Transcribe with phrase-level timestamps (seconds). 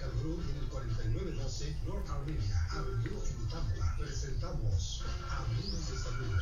[0.00, 3.96] En el 4912 North Armenia Avenue en Tampa.
[3.96, 6.34] Presentamos Amigos de Salud.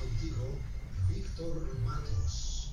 [0.00, 0.58] Contigo,
[1.08, 2.72] Víctor Matos.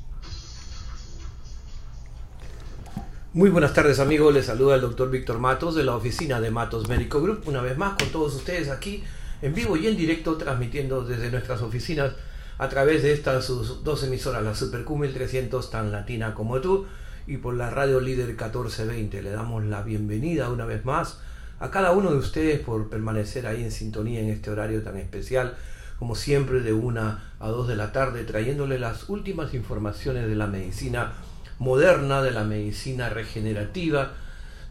[3.33, 6.87] Muy buenas tardes amigos, les saluda el doctor Víctor Matos de la oficina de Matos
[6.87, 9.03] Medical Group, una vez más con todos ustedes aquí
[9.41, 12.13] en vivo y en directo transmitiendo desde nuestras oficinas
[12.59, 16.85] a través de estas sus dos emisoras, la Super Q 1300 tan latina como tú
[17.29, 19.21] y por la radio líder 1420.
[19.21, 21.19] Le damos la bienvenida una vez más
[21.59, 25.55] a cada uno de ustedes por permanecer ahí en sintonía en este horario tan especial,
[25.99, 30.47] como siempre de una a dos de la tarde, trayéndole las últimas informaciones de la
[30.47, 31.13] medicina
[31.59, 34.13] moderna, de la medicina regenerativa,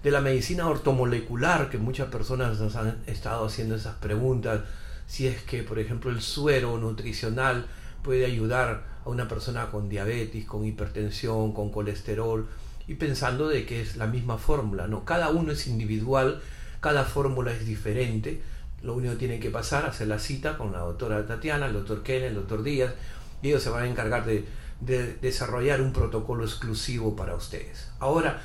[0.03, 4.63] de la medicina ortomolecular, que muchas personas nos han estado haciendo esas preguntas,
[5.07, 7.67] si es que, por ejemplo, el suero nutricional
[8.03, 12.47] puede ayudar una persona con diabetes, con hipertensión, con colesterol,
[12.87, 15.05] y pensando de que es la misma fórmula, ¿no?
[15.05, 16.41] Cada uno es individual,
[16.81, 18.41] cada fórmula es diferente,
[18.83, 22.03] lo único que tienen que pasar, hacer la cita con la doctora Tatiana, el doctor
[22.03, 22.95] Ken, el doctor Díaz,
[23.43, 24.45] y ellos se van a encargar de,
[24.81, 27.89] de desarrollar un protocolo exclusivo para ustedes.
[27.99, 28.41] Ahora,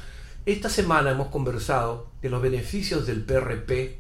[0.46, 4.00] esta semana hemos conversado de los beneficios del PRP,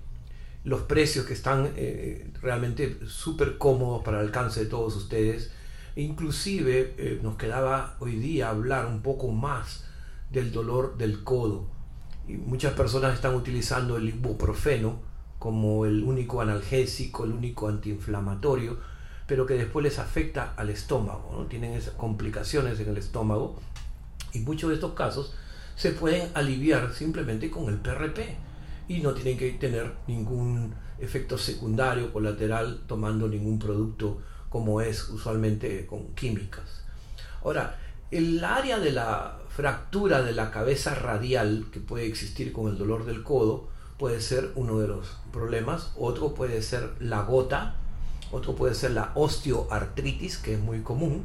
[0.65, 5.51] los precios que están eh, realmente súper cómodos para el alcance de todos ustedes.
[5.95, 9.85] E inclusive eh, nos quedaba hoy día hablar un poco más
[10.31, 11.67] del dolor del codo.
[12.27, 14.99] Y muchas personas están utilizando el ibuprofeno
[15.39, 18.77] como el único analgésico, el único antiinflamatorio,
[19.27, 21.45] pero que después les afecta al estómago, ¿no?
[21.45, 23.59] tienen esas complicaciones en el estómago
[24.33, 25.33] y muchos de estos casos
[25.75, 28.35] se pueden aliviar simplemente con el PRP
[28.87, 34.21] y no tienen que tener ningún efecto secundario colateral tomando ningún producto
[34.53, 36.83] como es usualmente con químicas.
[37.43, 37.79] Ahora,
[38.11, 43.03] el área de la fractura de la cabeza radial que puede existir con el dolor
[43.07, 47.77] del codo puede ser uno de los problemas, otro puede ser la gota,
[48.31, 51.23] otro puede ser la osteoartritis, que es muy común,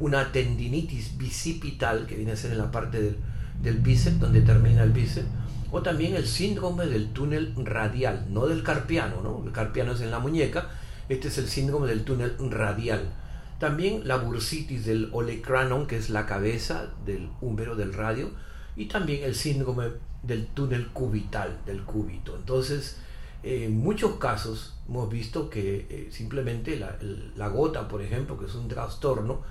[0.00, 3.18] una tendinitis bicipital, que viene a ser en la parte del,
[3.60, 5.28] del bíceps, donde termina el bíceps,
[5.70, 9.42] o también el síndrome del túnel radial, no del carpiano, ¿no?
[9.44, 10.70] El carpiano es en la muñeca,
[11.08, 13.12] este es el síndrome del túnel radial.
[13.58, 18.30] También la bursitis del olecranon, que es la cabeza del húmero del radio,
[18.76, 19.88] y también el síndrome
[20.22, 22.36] del túnel cubital, del cúbito.
[22.36, 22.98] Entonces,
[23.42, 26.96] en muchos casos hemos visto que eh, simplemente la,
[27.36, 29.42] la gota, por ejemplo, que es un trastorno,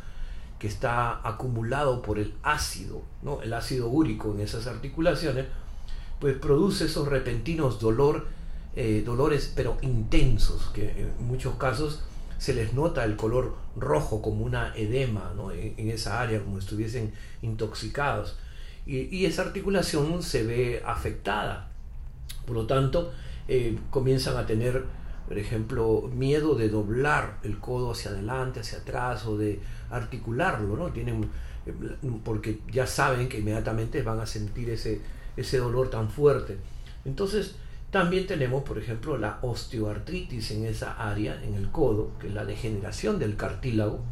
[0.63, 3.41] que está acumulado por el ácido, ¿no?
[3.41, 5.45] el ácido úrico en esas articulaciones,
[6.19, 8.27] pues produce esos repentinos dolor,
[8.75, 12.03] eh, dolores pero intensos, que en muchos casos
[12.39, 17.13] se les nota el color rojo como una edema en, esa área, como si estuviesen
[17.41, 18.37] intoxicados.
[18.85, 21.69] Y, esa articulación se ve afectada.
[22.45, 23.13] Por lo tanto,
[23.47, 24.83] eh, comienzan a tener,
[25.27, 30.91] por ejemplo, miedo de doblar el codo hacia adelante, hacia atrás o de articularlo, ¿no?
[30.91, 31.29] Tienen,
[31.65, 31.73] eh,
[32.25, 34.99] porque ya saben que inmediatamente van a sentir ese,
[35.37, 36.57] ese dolor tan fuerte.
[37.05, 37.55] Entonces,
[37.93, 42.43] también tenemos, por ejemplo, la osteoartritis en esa área, en el codo, que es la
[42.43, 44.03] degeneración del cartílago,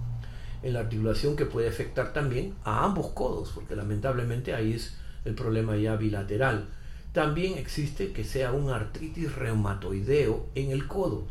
[0.61, 5.33] en la articulación que puede afectar también a ambos codos, porque lamentablemente ahí es el
[5.33, 6.69] problema ya bilateral.
[7.11, 11.25] También existe que sea un artritis reumatoideo en el codo.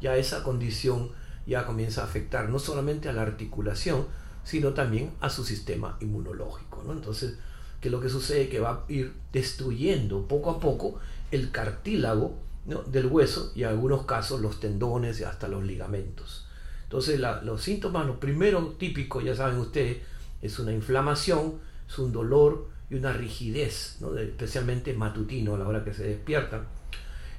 [0.00, 1.10] Ya esa condición
[1.46, 4.06] ya comienza a afectar no solamente a la articulación,
[4.44, 6.82] sino también a su sistema inmunológico.
[6.86, 6.94] ¿no?
[6.94, 7.36] Entonces,
[7.82, 10.98] que lo que sucede que va a ir destruyendo poco a poco
[11.32, 12.38] el cartílago
[12.86, 16.46] del hueso y en algunos casos los tendones y hasta los ligamentos.
[16.84, 19.98] Entonces los síntomas, lo primero típico, ya saben ustedes,
[20.40, 21.54] es una inflamación,
[21.88, 26.66] es un dolor y una rigidez, especialmente matutino a la hora que se despiertan.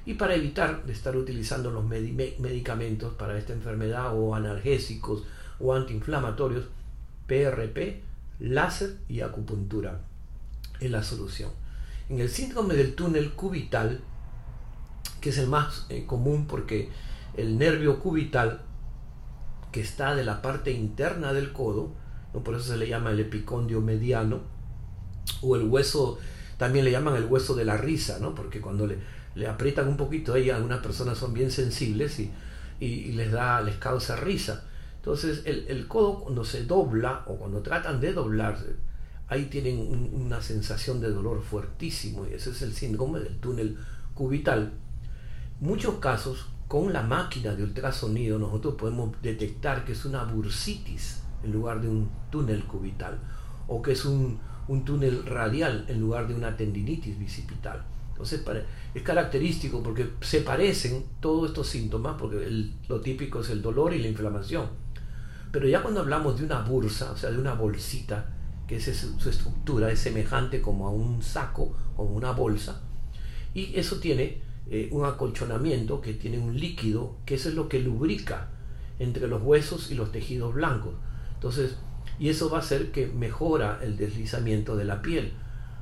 [0.06, 5.22] Y para evitar de estar utilizando los medicamentos para esta enfermedad o analgésicos
[5.60, 6.66] o antiinflamatorios,
[7.26, 8.02] PRP,
[8.40, 10.00] láser y acupuntura
[10.80, 11.50] es la solución.
[12.08, 14.00] En el síndrome del túnel cubital,
[15.20, 16.90] que es el más eh, común porque
[17.36, 18.62] el nervio cubital,
[19.72, 21.92] que está de la parte interna del codo,
[22.32, 22.44] ¿no?
[22.44, 24.42] por eso se le llama el epicondio mediano,
[25.40, 26.18] o el hueso,
[26.58, 28.34] también le llaman el hueso de la risa, ¿no?
[28.34, 32.30] porque cuando le, aprietan un poquito ahí, algunas personas son bien sensibles y,
[32.78, 34.64] y, les, da, les causa risa.
[34.96, 38.76] Entonces el, el codo cuando se dobla o cuando tratan de doblarse,
[39.28, 43.78] ahí tienen una sensación de dolor fuertísimo y ese es el síndrome del túnel
[44.14, 44.72] cubital.
[45.60, 51.52] Muchos casos con la máquina de ultrasonido nosotros podemos detectar que es una bursitis en
[51.52, 53.18] lugar de un túnel cubital
[53.66, 54.40] o que es un,
[54.84, 57.84] túnel radial en lugar de una tendinitis bicipital.
[58.10, 58.44] Entonces
[58.94, 64.00] es característico porque se parecen todos estos síntomas, porque lo típico es el dolor y
[64.00, 64.68] la inflamación.
[65.50, 68.26] Pero ya cuando hablamos de una bursa, o sea, de una bolsita,
[68.66, 72.82] que es su, estructura, es semejante como a un saco o una bolsa,
[73.54, 78.48] y eso tiene eh, un acolchonamiento que tiene un líquido, que es lo que lubrica
[78.98, 80.94] entre los huesos y los tejidos blancos.
[81.34, 81.76] Entonces,
[82.18, 85.32] y eso va a hacer que mejora el deslizamiento de la piel.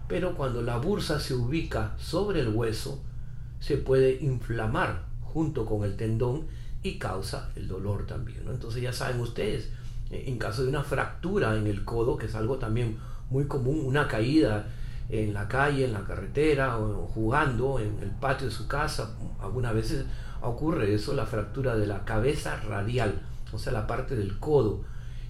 [0.09, 3.03] Pero cuando la bursa se ubica sobre el hueso,
[3.61, 6.47] se puede inflamar junto con el tendón
[6.83, 8.43] y causa el dolor también.
[8.49, 9.71] Entonces ya saben ustedes,
[10.13, 12.99] en caso de una fractura en el codo, que es algo también
[13.31, 14.67] muy común, una caída
[15.09, 19.75] en la calle, en la carretera o jugando en el patio de su casa, algunas
[19.75, 20.05] veces
[20.41, 23.21] ocurre eso, la fractura de la cabeza radial,
[23.53, 24.85] o sea, la parte del codo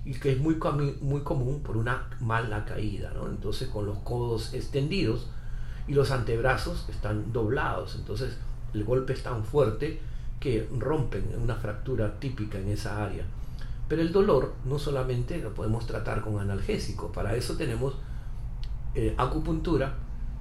[0.05, 3.12] y que es muy, común por una mala caída.
[3.29, 5.29] Entonces con los codos extendidos
[5.87, 8.37] y los antebrazos están doblados, entonces
[8.75, 10.00] el golpe es tan fuerte
[10.40, 13.25] que rompen una fractura típica en esa área.
[13.88, 17.96] Pero el dolor no solamente lo podemos tratar con analgésicos, para eso tenemos
[18.94, 19.94] eh, acupuntura,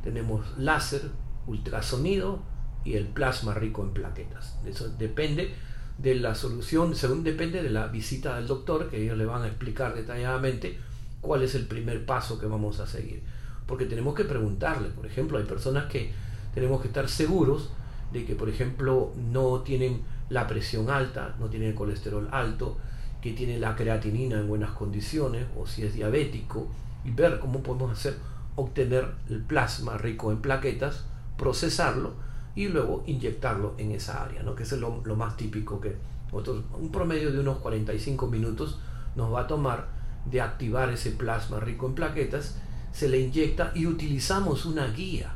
[0.04, 1.10] tenemos láser,
[1.48, 2.40] ultrasonido
[2.84, 4.58] y el plasma rico en plaquetas.
[4.66, 5.54] Eso depende
[5.98, 9.48] de la solución, según depende de la visita del doctor, que ellos le van a
[9.48, 10.80] explicar detalladamente
[11.22, 13.22] cuál es el primer paso que vamos a seguir.
[13.68, 16.12] Porque tenemos que preguntarle, por ejemplo, hay personas que
[16.54, 17.70] tenemos que estar seguros
[18.12, 22.78] de que, por ejemplo, no tienen la presión alta, no tienen el colesterol alto,
[23.21, 26.68] que tienen la creatinina en buenas condiciones, o si es diabético,
[27.06, 28.18] y ver cómo podemos hacer
[28.56, 31.06] obtener el plasma rico en plaquetas,
[31.38, 32.13] procesarlo
[32.56, 34.56] y luego inyectarlo en esa área, ¿no?
[34.56, 35.95] que es lo, más típico que
[36.31, 38.79] un promedio de unos 45 minutos
[39.15, 39.88] nos va a tomar
[40.25, 42.57] de activar ese plasma rico en plaquetas,
[42.91, 45.33] se le inyecta y utilizamos una guía,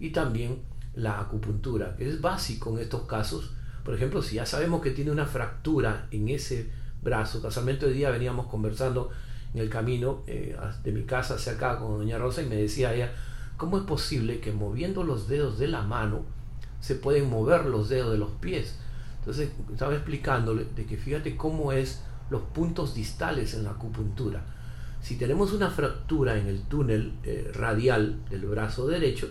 [0.00, 0.62] y también
[0.94, 3.52] la acupuntura, que es básico en estos casos.
[3.84, 6.70] Por ejemplo, si ya sabemos que tiene una fractura en ese
[7.02, 9.10] brazo, casualmente hoy día veníamos conversando
[9.54, 12.94] en el camino eh, de mi casa hacia acá con doña Rosa y me decía
[12.94, 13.12] ella,
[13.56, 16.22] ¿cómo es posible que moviendo los dedos de la mano
[16.80, 18.78] se pueden mover los dedos de los pies?
[19.18, 24.42] Entonces estaba explicándole de que fíjate cómo es los puntos distales en la acupuntura
[25.00, 29.28] si tenemos una fractura en el túnel eh, radial del brazo derecho,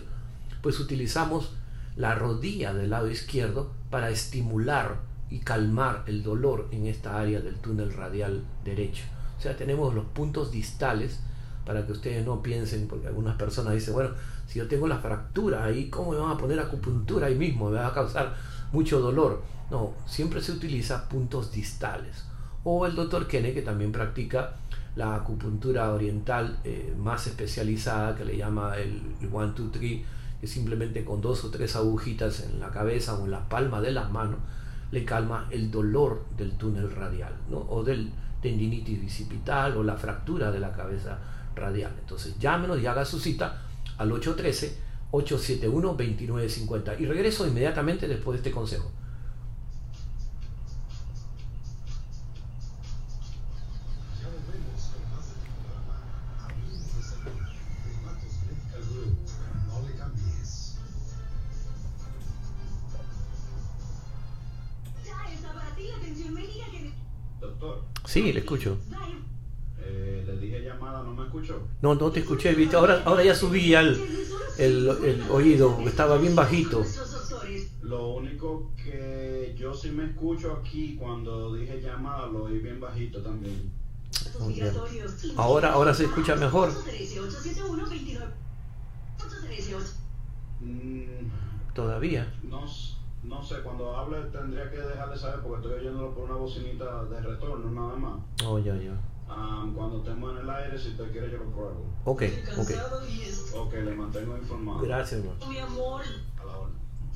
[0.62, 1.52] pues utilizamos
[1.96, 7.56] la rodilla del lado izquierdo para estimular y calmar el dolor en esta área del
[7.56, 9.04] túnel radial derecho.
[9.38, 11.20] O sea, tenemos los puntos distales
[11.66, 14.10] para que ustedes no piensen, porque algunas personas dicen, bueno,
[14.46, 17.70] si yo tengo la fractura ahí, ¿cómo me van a poner acupuntura ahí mismo?
[17.70, 18.34] Me va a causar
[18.72, 19.42] mucho dolor.
[19.70, 22.24] No, siempre se utiliza puntos distales.
[22.64, 24.56] O el doctor Kenne, que también practica
[24.96, 29.00] la acupuntura oriental eh, más especializada que le llama el,
[29.32, 30.04] one, two, three,
[30.40, 33.92] que simplemente con dos o tres agujitas en la cabeza o en la palma de
[33.92, 34.38] las manos
[34.90, 37.58] le calma el dolor del túnel radial ¿no?
[37.58, 38.10] o del
[38.40, 41.18] tendinitis bicipital o la fractura de la cabeza
[41.54, 41.92] radial.
[42.00, 43.62] Entonces llámenos y haga su cita
[43.98, 44.10] al
[45.12, 48.90] 813-871-2950 y regreso inmediatamente después de este consejo.
[68.08, 68.78] Sí, le escucho.
[69.80, 71.60] Eh, le dije llamada, ¿no me escuchó?
[71.82, 72.74] No, no te escuché, ¿viste?
[72.74, 74.00] Ahora, ahora ya subí al,
[74.56, 76.82] el, el oído, estaba bien bajito.
[77.82, 83.20] Lo único que yo sí me escucho aquí cuando dije llamada lo oí bien bajito
[83.20, 83.70] también.
[84.48, 84.72] Bien.
[85.36, 86.70] Ahora, ahora se escucha mejor.
[90.60, 92.32] Mm, Todavía.
[92.42, 92.64] no,
[93.22, 97.04] no sé, cuando hable tendría que dejar de saber porque estoy oyéndolo por una bocinita
[97.04, 98.20] de retorno nada más.
[98.46, 98.92] Oh, ya, ya.
[99.28, 101.84] Ah, cuando estemos en el aire, si usted quiere yo lo pruebo.
[102.04, 102.22] Ok,
[102.58, 102.70] ok.
[103.54, 104.80] Ok, le mantengo informado.
[104.80, 105.46] Gracias, hermano.
[105.48, 106.02] Mi amor.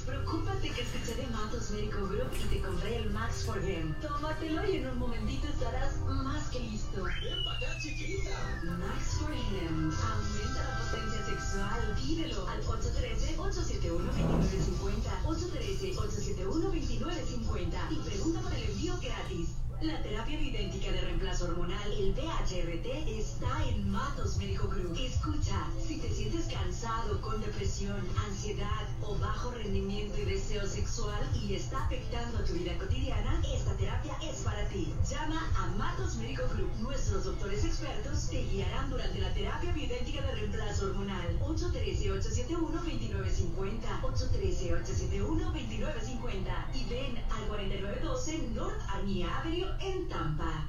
[0.04, 3.94] Preocúpate que escuché de Matos Médico Group y te compré el Max for Him.
[4.00, 7.02] Tómatelo y en un momentito estarás más que listo.
[7.02, 7.14] Max
[9.18, 9.92] for Him.
[9.92, 11.94] Aumenta la potencia sexual.
[11.96, 15.22] Pídelo al 813-871-2950.
[15.24, 17.90] 813-871-2950.
[17.90, 19.48] Y pregunta por el envío gratis.
[19.82, 22.86] La terapia bioidéntica de reemplazo hormonal, el DHRT,
[23.18, 24.96] está en Matos Médico Group.
[24.96, 31.56] Escucha, si te sientes cansado, con depresión, ansiedad o bajo rendimiento y deseo sexual y
[31.56, 34.94] está afectando a tu vida cotidiana, esta terapia es para ti.
[35.10, 36.70] Llama a Matos Médico Group.
[36.78, 41.40] Nuestros doctores expertos te guiarán durante la terapia bioidéntica de reemplazo hormonal.
[41.40, 44.00] 813-871-2950.
[44.00, 46.70] 813-871-2950.
[46.72, 50.68] Y ven al 4912 North Army Avenue en Tampa.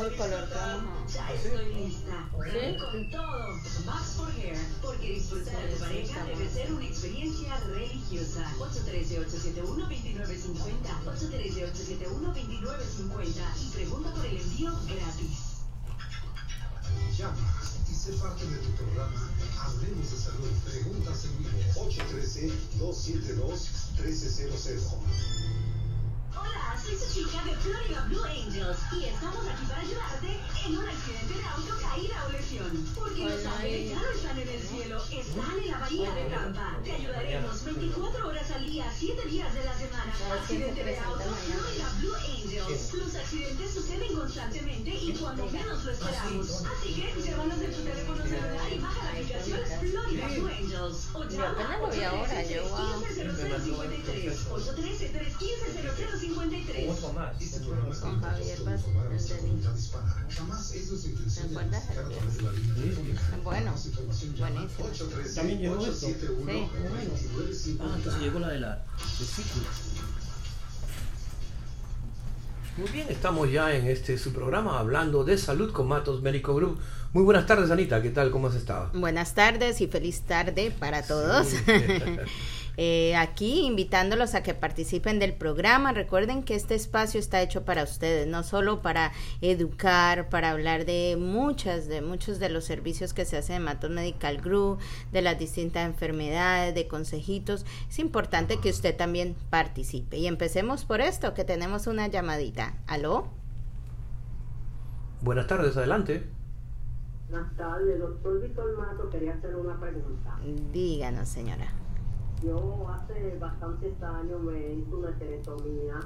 [1.12, 2.30] Ya estoy lista.
[2.46, 2.78] ¿Sí?
[2.78, 3.58] Con todo.
[3.88, 4.54] Max for Hair.
[4.84, 8.54] Porque disfrutar tu pareja debe ser una experiencia religiosa.
[8.60, 11.06] 813-871-2950.
[11.06, 13.64] 813-871-2950.
[13.64, 15.40] Y pregunta por el envío gratis.
[17.18, 19.28] Llama y sé parte de tu programa
[19.60, 20.52] Hablemos de Salud.
[20.66, 21.50] Preguntas en vivo.
[24.00, 24.96] 813-272-1300.
[26.32, 30.88] Hola, soy su chica de Florida Blue Angels y estamos aquí para ayudarte en un
[30.88, 31.79] accidente de auto,
[32.50, 36.79] Porque los ángeles ya no están en el cielo, están en la bahía de Tampa.
[36.84, 40.12] Te ayudaremos 24 horas al día, 7 días de la semana.
[40.34, 41.62] Accidente de auto, mañana.
[41.62, 42.91] Florida Blue Angels.
[42.96, 46.65] Los accidentes suceden constantemente y cuando menos lo esperamos.
[46.65, 51.08] Así que llévanos en tu teléfono celular y baja la aplicación Florida Blue Angels.
[51.13, 53.00] O llama apenas lo vi ahora, yo, wow.
[53.00, 57.39] 150053 813-315-0053 mucho más.
[57.39, 58.58] Este programa es Con Javier
[61.06, 61.84] intención ¿Te acuerdas?
[63.43, 64.86] Bueno, buenísimo.
[64.86, 66.08] 813 También llegó esto.
[66.08, 67.84] 871 2950.
[67.84, 68.86] Ah, entonces llegó la de la.
[72.77, 76.79] Muy bien, estamos ya en este su programa hablando de salud con Matos Médico Group.
[77.12, 78.01] Muy buenas tardes, Anita.
[78.01, 78.31] ¿Qué tal?
[78.31, 78.91] ¿Cómo has estado?
[78.93, 81.48] Buenas tardes y feliz tarde para todos.
[82.82, 85.92] Eh, aquí invitándolos a que participen del programa.
[85.92, 91.18] Recuerden que este espacio está hecho para ustedes, no solo para educar, para hablar de
[91.20, 94.80] muchas, de muchos de los servicios que se hacen en Matos Medical Group,
[95.12, 97.66] de las distintas enfermedades, de consejitos.
[97.90, 100.16] Es importante que usted también participe.
[100.16, 102.76] Y empecemos por esto, que tenemos una llamadita.
[102.88, 103.28] ¿Aló?
[105.20, 106.26] Buenas tardes, adelante.
[107.30, 110.40] Buenas tardes, doctor Víctor Mato, quería hacer una pregunta.
[110.72, 111.74] Díganos, señora.
[112.43, 116.00] Yo hace bastantes años me hice una esterectomía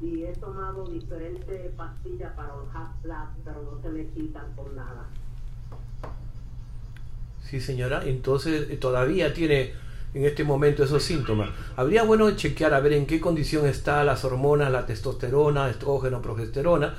[0.00, 4.74] y he tomado diferentes pastillas para un hot flash, pero no se me quitan con
[4.74, 5.06] nada.
[7.42, 8.02] Sí, señora.
[8.04, 9.72] Entonces, eh, todavía tiene
[10.14, 11.50] en este momento esos síntomas.
[11.76, 16.94] Habría bueno chequear a ver en qué condición está las hormonas, la testosterona, estrógeno, progesterona.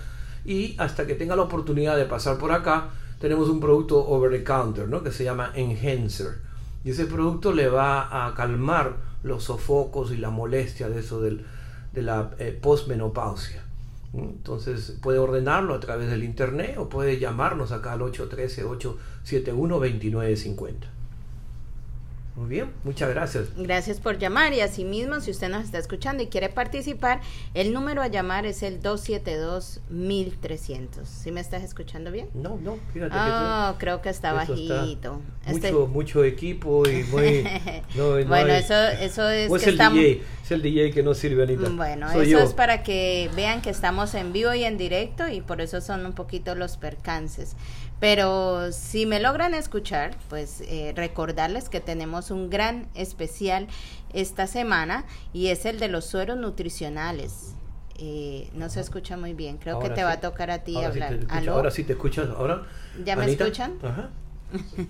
[0.45, 4.43] Y hasta que tenga la oportunidad de pasar por acá, tenemos un producto over the
[4.43, 5.03] counter, ¿no?
[5.03, 6.50] Que se llama Enhancer.
[6.83, 11.45] Y ese producto le va a calmar los sofocos y la molestia de eso del,
[11.93, 13.63] de la eh, posmenopausia.
[14.13, 14.19] ¿Mm?
[14.19, 20.73] Entonces puede ordenarlo a través del internet o puede llamarnos acá al 813-871-2950.
[22.35, 23.49] Muy bien, muchas gracias.
[23.57, 27.19] Gracias por llamar y asimismo, si usted nos está escuchando y quiere participar,
[27.53, 31.05] el número a llamar es el 272-1300.
[31.05, 32.29] ¿Sí me estás escuchando bien?
[32.33, 35.13] No, no, fíjate Ah, creo que está eso está bajito.
[35.45, 37.43] mucho, Este- mucho equipo y muy...
[37.95, 39.99] no, no bueno, hay- eso, eso es o es que el estamos...
[39.99, 41.69] DJ, es el DJ que no sirve, Anita.
[41.69, 42.43] Bueno, Soy eso yo.
[42.45, 46.05] es para que vean que estamos en vivo y en directo y por eso son
[46.05, 47.55] un poquito los percances.
[48.01, 53.67] Pero si me logran escuchar, pues eh, recordarles que tenemos un gran especial
[54.11, 57.53] esta semana y es el de los sueros nutricionales.
[57.99, 60.05] Eh, no se escucha muy bien, creo que Ahora te sí.
[60.05, 61.13] va a tocar a ti Ahora sí te hablar.
[61.19, 61.53] escucho, ¿Aló?
[61.53, 62.29] Ahora sí te escuchas.
[62.31, 62.63] Ahora,
[63.05, 63.73] ¿Ya me escuchan?
[63.83, 64.09] Ajá.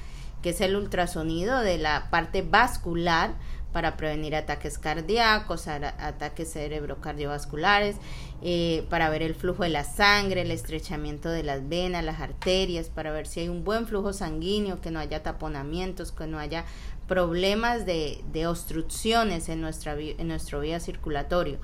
[0.40, 3.34] que es el ultrasonido de la parte vascular
[3.74, 7.96] para prevenir ataques cardíacos, ataques cerebrocardiovasculares,
[8.40, 12.88] eh, para ver el flujo de la sangre, el estrechamiento de las venas, las arterias,
[12.88, 16.64] para ver si hay un buen flujo sanguíneo, que no haya taponamientos, que no haya
[17.08, 21.58] problemas de, de obstrucciones en, nuestra, en nuestro vía circulatorio.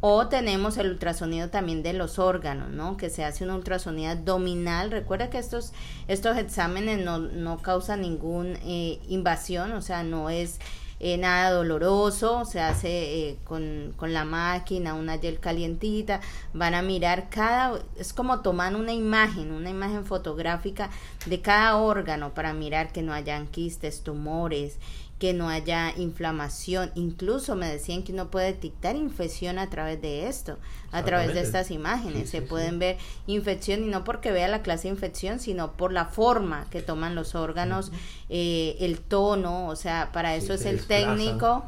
[0.00, 2.96] O tenemos el ultrasonido también de los órganos, ¿no?
[2.96, 4.90] Que se hace un ultrasonido abdominal.
[4.90, 5.74] Recuerda que estos,
[6.08, 10.58] estos exámenes no, no causan ninguna invasión, o sea, no es
[11.02, 12.88] eh, nada doloroso, se hace
[13.28, 16.20] eh, con, con la máquina, una gel calientita,
[16.54, 20.90] van a mirar cada, es como tomar una imagen, una imagen fotográfica
[21.26, 24.78] de cada órgano para mirar que no hayan quistes, tumores,
[25.22, 30.26] que no haya inflamación, incluso me decían que uno puede detectar infección a través de
[30.26, 30.58] esto,
[30.90, 32.78] a través de estas imágenes, Sí, se sí, pueden sí.
[32.78, 32.96] ver
[33.28, 37.14] infección y no porque vea la clase de infección, sino por la forma que toman
[37.14, 37.92] los órganos,
[38.30, 41.16] eh, el tono, o sea, para eso es el desplazan.
[41.16, 41.64] técnico.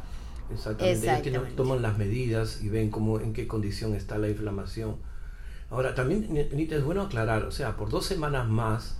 [0.52, 1.06] Exactamente.
[1.06, 1.54] Ellos Exactamente.
[1.54, 4.96] toman las medidas y ven cómo, en qué condición está la inflamación.
[5.70, 8.98] Ahora, también, Anita, es bueno aclarar, o sea, por dos semanas más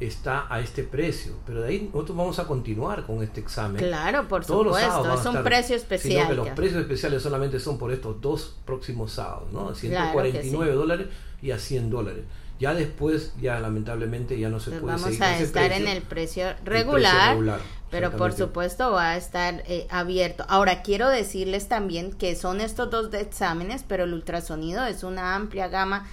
[0.00, 3.76] está a este precio, pero de ahí nosotros vamos a continuar con este examen.
[3.84, 6.28] Claro, por Todos supuesto, a es un estar- precio sino especial.
[6.28, 9.68] que los precios especiales solamente son por estos dos próximos sábados, ¿no?
[9.68, 10.76] A 149 sí.
[10.76, 11.06] dólares
[11.42, 12.24] y a 100 dólares.
[12.58, 15.66] Ya después, ya lamentablemente, ya no se Pues puede vamos seguir a con ese estar
[15.68, 15.86] precio.
[15.86, 17.60] en el precio precio regular, regular,
[17.90, 20.44] pero por supuesto va a estar eh, abierto.
[20.48, 25.34] Ahora quiero decirles también que son estos dos de exámenes, pero el ultrasonido es una
[25.36, 26.06] amplia gama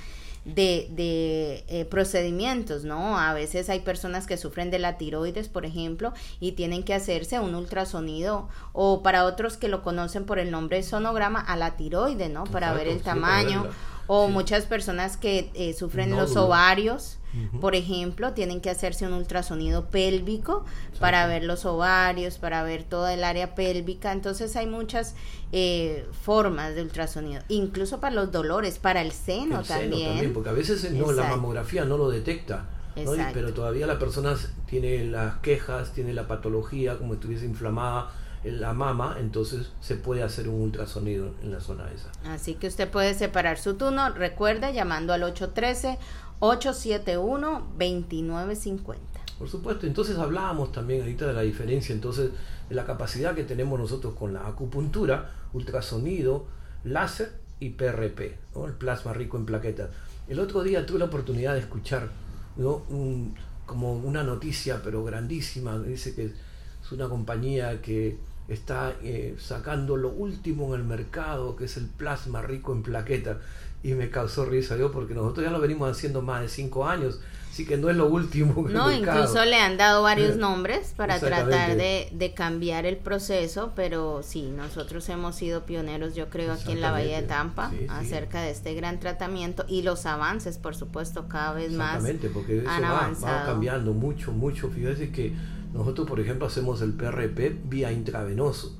[0.47, 3.19] de, de eh, procedimientos, ¿no?
[3.19, 7.39] A veces hay personas que sufren de la tiroides, por ejemplo, y tienen que hacerse
[7.39, 12.29] un ultrasonido, o para otros que lo conocen por el nombre sonograma a la tiroide,
[12.29, 12.45] ¿no?
[12.45, 13.67] Para Exacto, ver el sí, tamaño.
[14.07, 14.31] O Sí.
[14.33, 17.19] muchas personas que eh, sufren los ovarios,
[17.61, 20.65] por ejemplo, tienen que hacerse un ultrasonido pélvico
[20.99, 24.11] para ver los ovarios, para ver toda el área pélvica.
[24.11, 25.13] Entonces hay muchas
[25.51, 30.33] eh, formas de ultrasonido, incluso para los dolores, para el seno, El seno también.
[30.33, 32.69] porque a veces eh, no, la mamografía no lo detecta,
[33.33, 38.09] pero todavía la persona tiene las quejas, tiene la patología, como estuviese inflamada
[38.43, 42.11] la mama, entonces se puede hacer un ultrasonido en la zona esa.
[42.31, 45.23] Así que usted puede separar su turno, recuerda, llamando al
[47.77, 48.97] 813-871-2950.
[49.37, 52.31] Por supuesto, entonces hablábamos también ahorita de la diferencia entonces
[52.69, 56.45] de la capacidad que tenemos nosotros con la acupuntura, ultrasonido,
[56.83, 58.65] láser y PRP, ¿no?
[58.65, 59.89] el plasma rico en plaquetas.
[60.27, 62.09] El otro día tuve la oportunidad de escuchar
[62.57, 62.83] ¿no?
[62.89, 63.35] Un-
[63.67, 66.31] como una noticia, pero grandísima, dice que
[66.87, 71.85] es una compañía que está eh, sacando lo último en el mercado, que es el
[71.87, 73.37] plasma rico en plaquetas,
[73.83, 77.19] y me causó risa yo porque nosotros ya lo venimos haciendo más de cinco años,
[77.51, 79.19] así que no es lo último en No, el mercado.
[79.23, 84.43] incluso le han dado varios nombres para tratar de, de cambiar el proceso, pero sí,
[84.55, 87.85] nosotros hemos sido pioneros, yo creo, aquí en la Bahía de Tampa, Sí, sí.
[87.89, 91.95] acerca de este gran tratamiento y los avances, por supuesto, cada vez más.
[91.97, 93.45] Exactamente, porque eso han va, va avanzado.
[93.45, 94.69] cambiando mucho, mucho.
[94.69, 95.33] Fíjese que
[95.77, 98.75] nosotros, por ejemplo, hacemos el PRP vía intravenoso,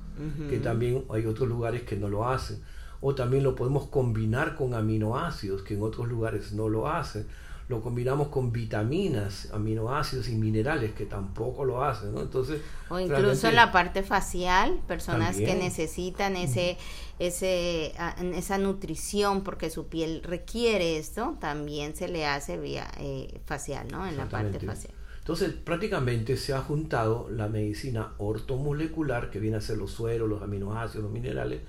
[0.49, 2.59] que también hay otros lugares que no lo hacen.
[3.01, 7.27] O también lo podemos combinar con aminoácidos, que en otros lugares no lo hacen.
[7.69, 12.15] Lo combinamos con vitaminas, aminoácidos y minerales, que tampoco lo hacen.
[12.15, 12.21] ¿no?
[12.21, 16.77] Entonces, O incluso en la parte facial, personas que necesitan ese,
[17.19, 17.93] ese,
[18.33, 24.07] esa nutrición porque su piel requiere esto, también se le hace vía eh, facial, ¿no?
[24.07, 24.96] En la parte facial.
[25.27, 30.41] Entonces, prácticamente se ha juntado la medicina ortomolecular, que viene a ser los sueros, los
[30.41, 31.59] aminoácidos, los minerales,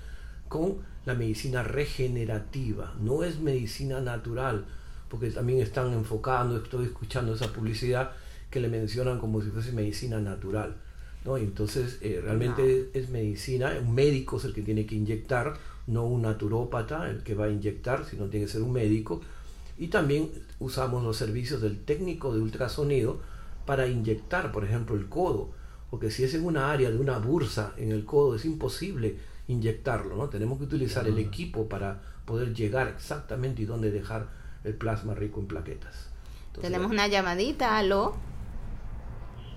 [0.47, 2.95] con la medicina regenerativa.
[3.01, 4.63] No es medicina natural,
[5.09, 8.11] porque también están enfocando, estoy escuchando esa publicidad
[8.49, 10.77] que le mencionan como si fuese medicina natural.
[11.25, 11.37] ¿no?
[11.37, 15.55] Y entonces, eh, realmente es, es medicina, un médico es el que tiene que inyectar,
[15.85, 19.19] no un naturópata el que va a inyectar, sino tiene que ser un médico.
[19.77, 23.19] Y también usamos los servicios del técnico de ultrasonido
[23.69, 25.51] para inyectar, por ejemplo, el codo.
[25.91, 30.15] Porque si es en una área de una bursa en el codo, es imposible inyectarlo,
[30.15, 30.27] ¿no?
[30.27, 34.25] Tenemos que utilizar el equipo para poder llegar exactamente y dónde dejar
[34.63, 36.09] el plasma rico en plaquetas.
[36.47, 38.15] Entonces, Tenemos una llamadita, aló.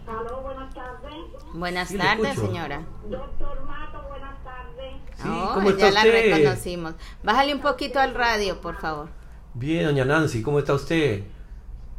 [0.06, 1.14] Aló, buenas tardes.
[1.54, 2.82] Buenas Sí, tardes, señora.
[3.08, 4.92] Doctor Mato, buenas tardes.
[5.16, 6.96] Sí, Oh, ¿cómo está ya la reconocimos.
[7.22, 9.08] Bájale un poquito al radio, por favor.
[9.54, 11.24] Bien, doña Nancy, ¿cómo está usted?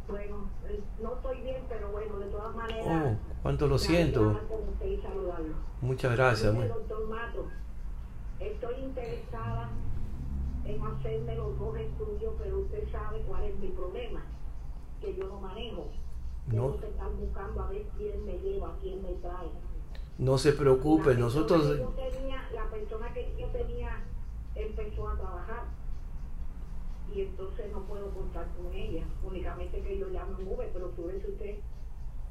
[0.08, 0.48] Bueno,
[1.02, 2.73] no estoy bien, pero bueno, de todas maneras.
[2.86, 4.40] Oh, cuánto lo siento.
[5.80, 6.54] Muchas gracias.
[6.54, 7.46] Doctor Mato,
[8.40, 9.70] estoy interesada
[10.64, 14.22] en hacerme los dos estudios, pero usted sabe cuál es mi problema,
[15.00, 15.88] que yo no manejo.
[16.46, 16.74] No.
[16.74, 19.48] Estar buscando a ver quién me lleva, quién me trae.
[20.18, 21.78] No se preocupe, nosotros...
[21.78, 24.04] yo tenía- la persona que yo tenía
[24.54, 25.64] empezó a trabajar
[27.14, 29.04] y entonces no puedo contar con ella.
[29.24, 31.56] Únicamente que yo llamo en Uber, pero ves usted,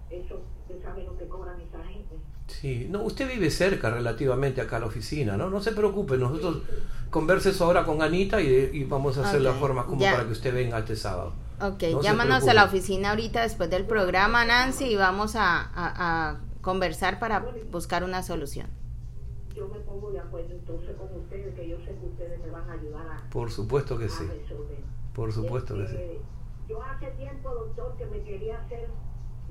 [0.10, 2.16] eso, usted sabe lo que cobran esa gente.
[2.48, 5.50] Sí, no, usted vive cerca relativamente acá a la oficina, ¿no?
[5.50, 6.62] No se preocupe, nosotros
[7.10, 10.12] converse eso ahora con Anita y, y vamos a hacer Ok, la forma como ya.
[10.12, 11.34] para que usted venga este sábado.
[11.62, 16.30] Ok, No llámanos a la oficina ahorita después del programa, Nancy, y vamos a, a-
[16.32, 18.68] a conversar para buscar una solución.
[19.56, 22.70] Yo me pongo de acuerdo entonces con ustedes, que yo sé que ustedes me van
[22.70, 24.80] a ayudar a, Por supuesto que sí, resolver.
[25.14, 25.94] por supuesto que sí.
[25.96, 26.22] Este,
[26.68, 28.90] Yo hace tiempo, doctor, que me quería hacer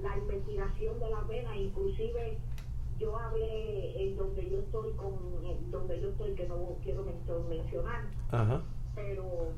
[0.03, 2.39] la investigación de la vena, inclusive
[2.99, 5.15] yo hablé en donde yo estoy con,
[5.71, 8.63] donde yo estoy, que no quiero men- mencionar, Ajá.
[8.95, 9.49] pero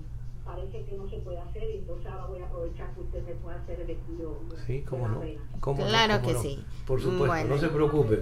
[0.44, 3.32] parece que no se puede hacer, y entonces ahora voy a aprovechar que usted me
[3.36, 5.20] pueda hacer el estudio Sí, cómo la no.
[5.20, 5.40] vena.
[5.60, 5.88] ¿Cómo no?
[5.88, 6.40] Claro ¿Cómo que no?
[6.42, 6.64] sí.
[6.86, 7.48] Por supuesto, Bueno.
[7.54, 8.16] no se preocupe.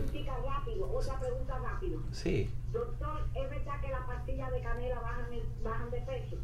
[0.44, 2.00] rápido, otra pregunta rápido.
[2.12, 2.48] Sí.
[2.72, 6.36] Doctor, ¿es verdad que las pastillas de canela bajan, el- bajan de peso?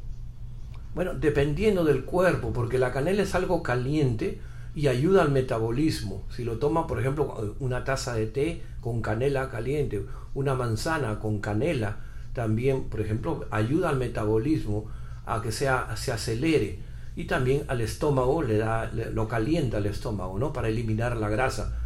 [0.95, 4.41] Bueno, dependiendo del cuerpo, porque la canela es algo caliente,
[4.75, 6.25] y ayuda al metabolismo.
[6.31, 10.05] Si lo toma, por ejemplo, una taza de té con canela caliente,
[10.35, 11.97] una manzana con canela,
[12.33, 14.87] también, por ejemplo, ayuda al metabolismo
[15.27, 16.79] a que sea, se acelere
[17.17, 20.53] y también al estómago le da, le- lo calienta el estómago, ¿no?
[20.53, 21.77] Para eliminar la grasa.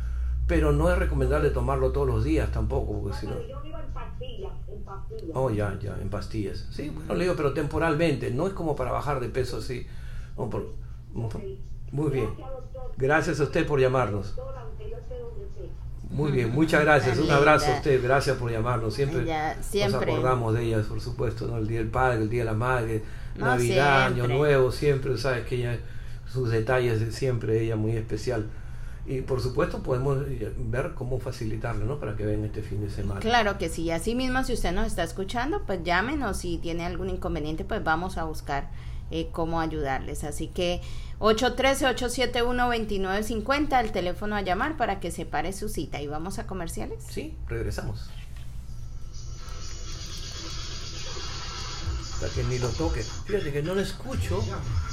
[0.46, 3.34] Pero no es recomendable tomarlo todos los días tampoco, porque si no...
[3.48, 5.30] Yo vivo en pastillas, en pastillas.
[5.34, 6.66] Oh, ya, ya, en pastillas.
[6.70, 9.86] Sí, bueno, le digo, pero temporalmente, no es como para bajar de peso así.
[10.36, 10.74] No, por-
[11.92, 12.26] muy bien.
[12.36, 12.71] Gracias.
[13.02, 14.32] Gracias a usted por llamarnos.
[16.08, 17.18] Muy bien, muchas gracias.
[17.18, 18.94] Un abrazo a usted, gracias por llamarnos.
[18.94, 20.06] Siempre, Ya, siempre.
[20.06, 21.56] nos acordamos de ella, por supuesto, ¿no?
[21.56, 23.02] El Día del Padre, el Día de la Madre,
[23.36, 24.28] No, Navidad, Año.
[24.28, 25.78] Nuevo, siempre, sabes que ella,
[26.32, 28.46] sus detalles de siempre, ella muy especial.
[29.04, 30.18] Y por supuesto podemos
[30.58, 31.98] ver cómo facilitarle, ¿no?
[31.98, 33.18] Para que vengan este fin de semana.
[33.18, 33.90] Claro que sí.
[33.90, 36.36] Así mismo, si usted nos está escuchando, pues llámenos.
[36.36, 38.68] Si tiene algún inconveniente, pues vamos a buscar
[39.12, 40.24] eh, cómo ayudarles.
[40.24, 40.80] Así que
[41.20, 46.00] 813-871-2950, el teléfono a llamar para que separe su cita.
[46.02, 47.02] Y vamos a comerciales.
[47.08, 48.08] Sí, regresamos.
[52.14, 53.02] Hasta que ni lo toque.
[53.02, 54.42] Fíjate que no lo escucho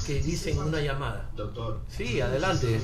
[0.06, 1.30] que dicen una llamada.
[1.36, 2.80] Doctor, Sí, adelante.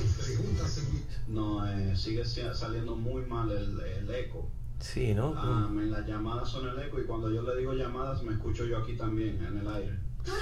[1.27, 4.49] No, eh, sigue si- saliendo muy mal el, el eco.
[4.79, 5.33] Sí, ¿no?
[5.35, 8.63] Ah, en las llamadas son el eco y cuando yo le digo llamadas me escucho
[8.65, 9.99] yo aquí también, en el aire.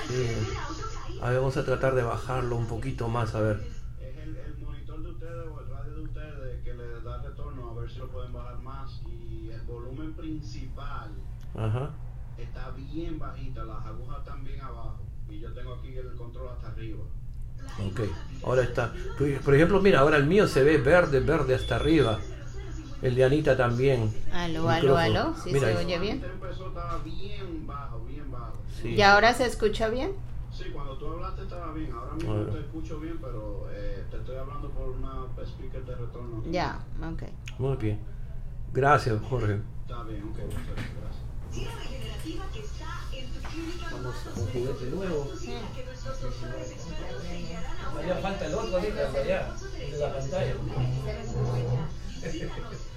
[0.08, 1.19] Sí.
[1.21, 3.62] A ver, vamos a tratar de bajarlo un poquito más, a ver.
[4.02, 7.69] Es el, el monitor de ustedes o el radio de ustedes que le da retorno,
[7.71, 9.02] a ver si lo pueden bajar más.
[9.08, 11.12] Y el volumen principal
[11.58, 11.91] Ajá.
[12.38, 15.00] está bien bajita, las agujas están bien abajo.
[15.30, 17.04] Y yo tengo aquí el control hasta arriba.
[17.88, 18.02] Ok,
[18.45, 18.93] ahora está.
[19.43, 22.19] Por ejemplo, mira, ahora el mío se ve verde, verde hasta arriba.
[23.02, 24.13] El de Anita también.
[24.32, 25.36] Aló, aló, aló.
[25.43, 26.15] ¿Sí Mira, se oye bien?
[26.17, 28.14] Antes empezó, estaba bien bajo, bien.
[28.81, 28.89] Sí.
[28.89, 30.13] ¿Y ahora se escucha bien?
[30.51, 31.91] Sí, cuando tú hablaste estaba bien.
[31.91, 32.51] Ahora mismo Bueno.
[32.53, 36.43] te escucho bien, pero eh, te estoy hablando por una speaker de retorno.
[36.49, 37.23] Ya, ok.
[37.59, 37.99] Muy bien.
[38.73, 39.59] Gracias, Jorge.
[39.81, 40.85] Está bien, ok, gracias.
[43.91, 45.27] Vamos Matos con juguete nuevo.
[47.85, 50.53] A una Allá falta el otro, ahorita, allá, de la pantalla.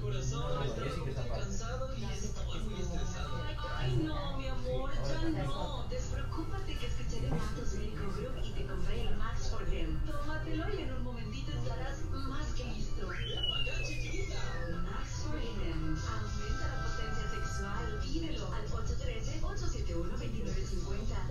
[0.00, 3.42] corazón, estoy muy cansado y estoy muy estresado.
[3.76, 5.86] Ay, no, mi amor, ya no.
[5.90, 10.00] Despreocúpate que escuché de Matos Médico Group y te compré el Max for Them.
[10.06, 13.06] Tómatelo y en un momentito estarás más que listo.
[13.06, 14.40] Acá, chiquita.
[14.84, 15.96] Max for Them.
[15.96, 18.00] Aumenta la potencia sexual.
[18.02, 21.28] Pídelo al 813-871-2950.
[21.28, 21.30] 813-871-2950.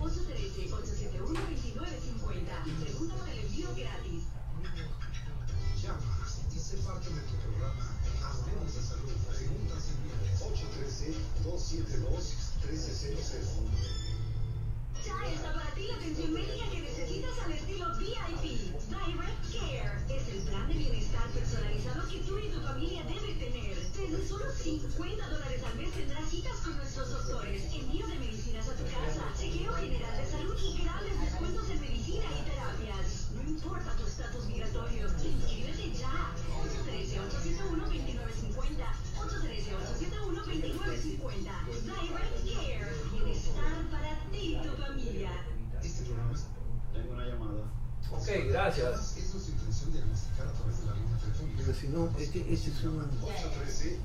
[52.84, 53.10] Un...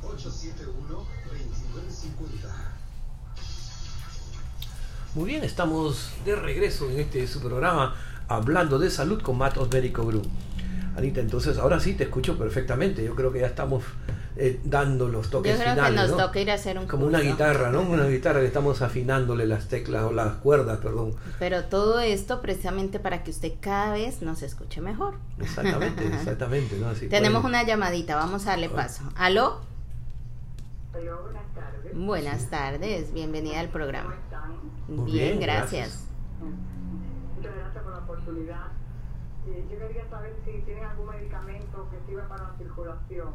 [0.01, 1.05] 813-871-2950.
[5.13, 7.95] Muy bien, estamos de regreso en este su programa
[8.27, 10.27] hablando de salud con Matos Médico Group.
[10.97, 13.03] Anita, entonces ahora sí te escucho perfectamente.
[13.03, 13.83] Yo creo que ya estamos
[14.37, 16.25] eh, dando los toques Yo creo que finales, nos ¿no?
[16.25, 17.31] toca ir a hacer un Como una curso.
[17.33, 17.81] guitarra, ¿no?
[17.81, 21.13] Una guitarra que estamos afinándole las teclas o las cuerdas, perdón.
[21.37, 25.15] Pero todo esto precisamente para que usted cada vez nos escuche mejor.
[25.39, 26.87] Exactamente, exactamente, ¿no?
[26.89, 29.03] Así Tenemos pueden- una llamadita, vamos a darle paso.
[29.17, 29.59] ¿Aló?
[30.93, 31.91] Hola, buenas tardes.
[31.93, 34.15] Buenas tardes, bienvenida al ¿Cómo programa.
[34.15, 34.51] están?
[34.87, 36.05] Muy Bien, bien, gracias.
[37.35, 38.61] Muchas gracias por la oportunidad.
[39.47, 43.33] Eh, yo quería saber si tienen algún medicamento que sirva para la circulación.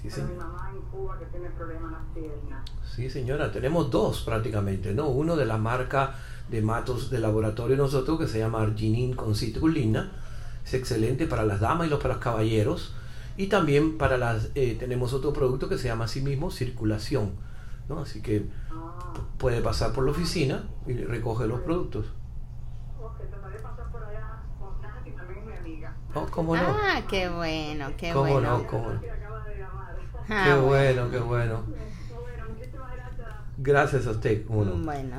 [0.00, 2.64] Sí, para mi mamá en Cuba que tiene problemas en las piernas.
[2.84, 5.08] Sí, señora, tenemos dos prácticamente, ¿no?
[5.08, 6.14] Uno de la marca
[6.48, 10.12] de matos de laboratorio nosotros que se llama Arginin con citrulina.
[10.64, 12.94] Es excelente para las damas y los para los caballeros.
[13.36, 17.32] Y también para las eh, tenemos otro producto que se llama así mismo circulación,
[17.88, 18.00] ¿no?
[18.00, 22.06] Así que Ah, puede pasar por la oficina y recoge los productos.
[23.00, 25.80] ok, trataré de pasar por allá con Nancy, también es mi
[26.14, 26.62] Oh, ¿cómo no?
[26.62, 28.58] Ah, qué bueno, qué ¿Cómo bueno.
[28.58, 28.66] no?
[28.66, 29.00] ¿Cómo no?
[30.28, 31.62] Ah, Qué bueno, qué bueno.
[31.64, 32.90] Bueno, muchísimas
[33.58, 34.06] gracias.
[34.06, 34.74] A usted, ¿cómo no?
[34.76, 35.16] Bueno,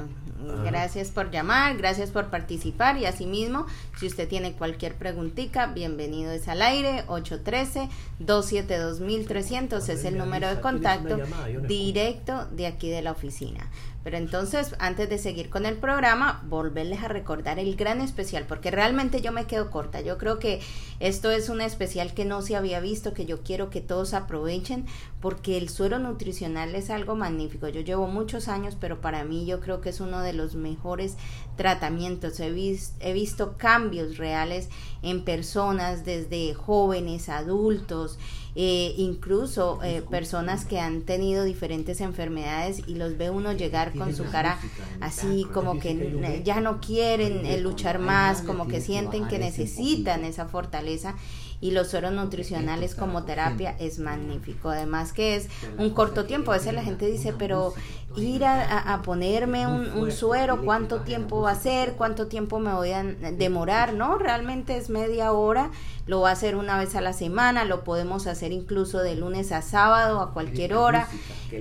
[0.49, 0.63] Ajá.
[0.63, 3.65] gracias por llamar, gracias por participar y asimismo,
[3.97, 10.61] si usted tiene cualquier preguntita, bienvenido es al aire, 813-272-1300 es el me número de
[10.61, 13.67] contacto llamada, no directo de aquí de la oficina.
[14.03, 18.69] Pero entonces, antes de seguir con el programa, volverles a recordar el gran especial, porque
[18.69, 20.01] realmente yo me quedo corta.
[20.01, 20.59] Yo creo que
[20.99, 24.85] esto es un especial que no se había visto, que yo quiero que todos aprovechen,
[25.21, 27.69] porque el suero nutricional es algo magnífico.
[27.69, 31.15] Yo llevo muchos años, pero para mí yo creo que es uno de los mejores
[31.55, 32.41] tratamientos.
[32.41, 34.67] He, he visto cambios reales
[35.01, 38.19] en personas, desde jóvenes, adultos,
[38.55, 44.15] eh, incluso eh, personas que han tenido diferentes enfermedades y los ve uno llegar con
[44.15, 44.59] su cara
[45.01, 50.45] así como que ya no quieren eh, luchar más, como que sienten que necesitan esa
[50.45, 51.15] fortaleza
[51.63, 54.67] y los sueros nutricionales como terapia es magnífico.
[54.67, 55.47] Además que es
[55.77, 56.51] un corto tiempo.
[56.51, 57.73] A veces la gente dice, pero
[58.17, 61.93] ir a, ponerme un, un suero, ¿cuánto tiempo va a ser?
[61.93, 63.93] ¿Cuánto tiempo me voy a demorar?
[63.93, 65.71] No, realmente es media hora.
[66.05, 67.63] Lo va a hacer una vez a la semana.
[67.63, 71.07] Lo podemos hacer incluso de lunes a sábado, a cualquier hora.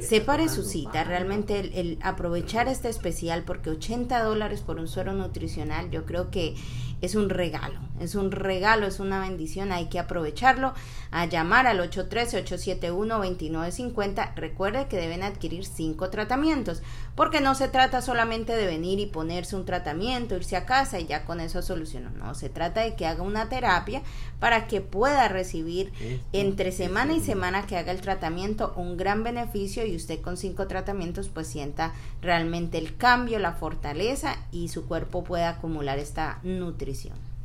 [0.01, 1.05] Separe su cita.
[1.05, 6.33] Realmente el, el aprovechar este especial, porque 80 dólares por un suero nutricional, yo creo
[6.33, 6.57] que
[7.03, 10.73] es un regalo, es un regalo, es una bendición, hay que aprovecharlo,
[11.11, 14.37] a llamar al 813-871-2950.
[14.37, 16.81] Recuerde que deben adquirir cinco tratamientos,
[17.17, 21.07] porque no se trata solamente de venir y ponerse un tratamiento, irse a casa y
[21.07, 22.11] ya con eso solucionó.
[22.11, 24.03] No, se trata de que haga una terapia
[24.39, 25.93] para que pueda recibir
[26.33, 30.69] entre semana y semana que haga el tratamiento un gran beneficio y usted con cinco
[30.69, 36.92] tratamientos pues sienta realmente el cambio, la fortaleza y su cuerpo pueda acumular esta nutrición.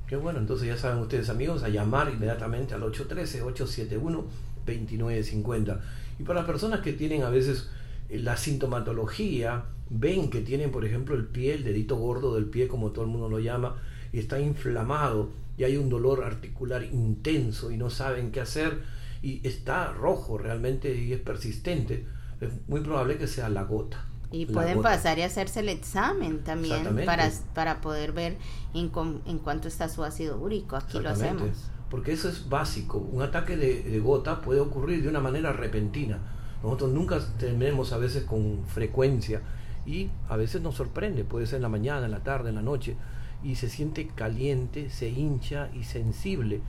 [0.07, 5.79] Qué bueno, entonces ya saben ustedes amigos, a llamar inmediatamente al 813-871-2950.
[6.19, 7.69] Y para las personas que tienen a veces
[8.09, 12.67] eh, la sintomatología, ven que tienen por ejemplo el pie, el dedito gordo del pie
[12.67, 13.77] como todo el mundo lo llama,
[14.13, 18.83] y está inflamado y hay un dolor articular intenso y no saben qué hacer
[19.21, 22.05] y está rojo realmente y es persistente,
[22.39, 24.05] es muy probable que sea la gota.
[24.31, 24.89] Y pueden gota.
[24.89, 28.37] pasar y hacerse el examen también para, para poder ver
[28.73, 28.91] en,
[29.25, 30.75] en cuánto está su ácido úrico.
[30.75, 31.49] Aquí lo hacemos.
[31.89, 32.97] Porque eso es básico.
[32.97, 36.19] Un ataque de, de gota puede ocurrir de una manera repentina.
[36.61, 39.41] Nosotros nunca tenemos a veces con frecuencia
[39.85, 41.23] y a veces nos sorprende.
[41.23, 42.97] Puede ser en la mañana, en la tarde, en la noche.
[43.43, 46.59] Y se siente caliente, se hincha y sensible.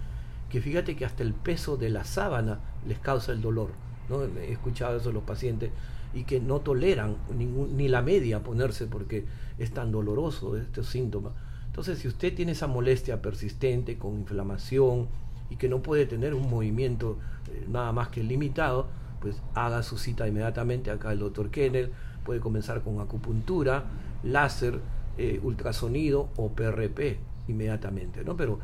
[0.48, 3.70] Que fíjate que hasta el peso de la sábana les causa el dolor.
[4.08, 4.22] ¿no?
[4.22, 5.70] He escuchado eso de los pacientes
[6.14, 9.24] y que no toleran ningún, ni la media ponerse porque
[9.58, 11.32] es tan doloroso estos síntomas.
[11.66, 15.08] Entonces, si usted tiene esa molestia persistente con inflamación
[15.50, 17.18] y que no puede tener un movimiento
[17.52, 18.88] eh, nada más que limitado,
[19.20, 21.92] pues haga su cita inmediatamente acá el doctor Kennel.
[22.24, 23.84] Puede comenzar con acupuntura,
[24.22, 24.80] láser,
[25.16, 28.36] eh, ultrasonido o PRP inmediatamente, ¿no?
[28.36, 28.58] Pero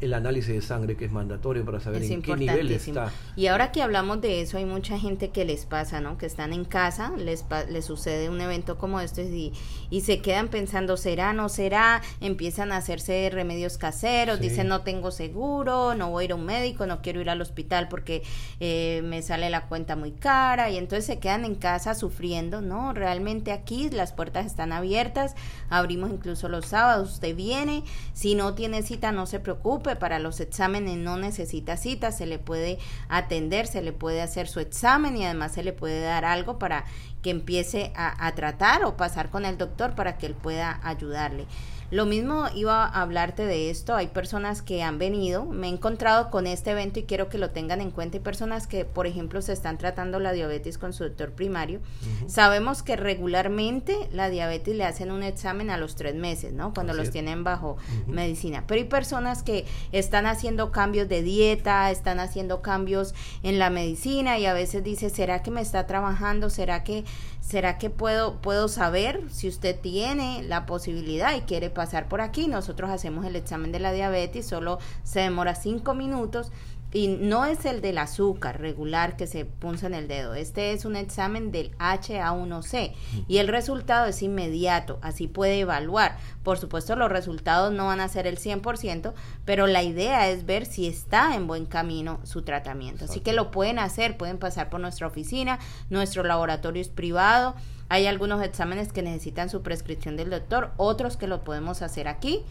[0.00, 3.10] el análisis de sangre que es mandatorio para saber Es en qué nivel está.
[3.34, 6.18] Y ahora que hablamos de eso, hay mucha gente que les pasa, ¿no?
[6.18, 9.52] Que están en casa, les, les sucede un evento como este y,
[9.88, 12.02] y se quedan pensando, ¿será, no será?
[12.20, 14.48] Empiezan a hacerse remedios caseros, Sí.
[14.50, 17.40] dicen, no tengo seguro, no voy a ir a un médico, no quiero ir al
[17.40, 18.22] hospital porque
[18.60, 22.92] eh, me sale la cuenta muy cara y entonces se quedan en casa sufriendo, ¿no?
[22.92, 25.34] Realmente aquí las puertas están abiertas,
[25.70, 30.40] abrimos incluso los sábados, usted viene, si no tiene cita no se preocupe, para los
[30.40, 35.24] exámenes no necesita cita, se le puede atender, se le puede hacer su examen y
[35.24, 36.84] además se le puede dar algo para
[37.22, 41.46] que empiece a, a tratar o pasar con el doctor para que él pueda ayudarle.
[41.90, 46.30] Lo mismo iba a hablarte de esto, hay personas que han venido, me he encontrado
[46.30, 49.42] con este evento y quiero que lo tengan en cuenta, hay personas que, por ejemplo,
[49.42, 51.80] se están tratando la diabetes con su doctor primario.
[52.28, 56.72] Sabemos que regularmente la diabetes le hacen un examen a los tres meses, ¿no?
[56.72, 57.12] Cuando Así los es.
[57.12, 57.76] tienen bajo
[58.06, 58.64] medicina.
[58.66, 64.38] Pero hay personas que están haciendo cambios de dieta, están haciendo cambios en la medicina
[64.38, 66.50] y a veces dice, ¿será que me está trabajando?
[66.50, 67.04] ¿Será que
[67.50, 72.46] será que puedo puedo saber si usted tiene la posibilidad y quiere pasar por aquí?
[72.46, 76.52] Nosotros hacemos el examen de la diabetes, solo se demora cinco minutos
[76.92, 80.34] y no es el del azúcar regular que se punza en el dedo.
[80.34, 82.92] Este es un examen del HA1C
[83.28, 86.16] y el resultado es inmediato, así puede evaluar.
[86.42, 89.12] Por supuesto, los resultados no van a ser el 100%,
[89.44, 93.04] pero la idea es ver si está en buen camino su tratamiento.
[93.04, 95.58] Así que lo pueden hacer, pueden pasar por nuestra oficina,
[95.90, 97.54] nuestro laboratorio es privado.
[97.88, 102.44] Hay algunos exámenes que necesitan su prescripción del doctor, otros que lo podemos hacer aquí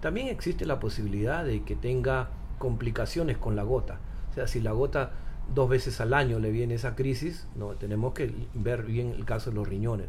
[0.00, 2.28] También existe la posibilidad de que tenga
[2.58, 3.98] complicaciones con la gota.
[4.30, 5.12] O sea, si la gota
[5.54, 9.50] dos veces al año le viene esa crisis, no tenemos que ver bien el caso
[9.50, 10.08] de los riñones.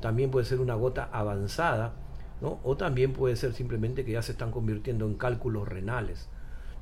[0.00, 1.94] También puede ser una gota avanzada,
[2.40, 2.60] ¿no?
[2.62, 6.28] O también puede ser simplemente que ya se están convirtiendo en cálculos renales.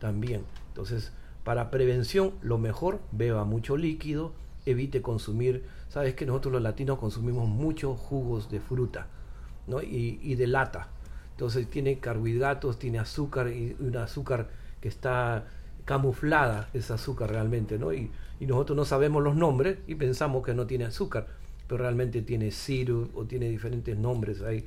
[0.01, 0.45] También.
[0.69, 1.13] Entonces,
[1.45, 4.33] para prevención, lo mejor, beba mucho líquido,
[4.67, 9.07] evite consumir, sabes que nosotros los latinos consumimos muchos jugos de fruta,
[9.67, 9.83] ¿no?
[9.83, 10.89] Y, y de lata.
[11.33, 14.49] Entonces tiene carbohidratos, tiene azúcar y un azúcar
[14.81, 15.47] que está
[15.85, 17.93] camuflada, ese azúcar realmente, ¿no?
[17.93, 18.11] Y,
[18.41, 21.27] y nosotros no sabemos los nombres y pensamos que no tiene azúcar,
[21.67, 24.65] pero realmente tiene sirup o tiene diferentes nombres ahí.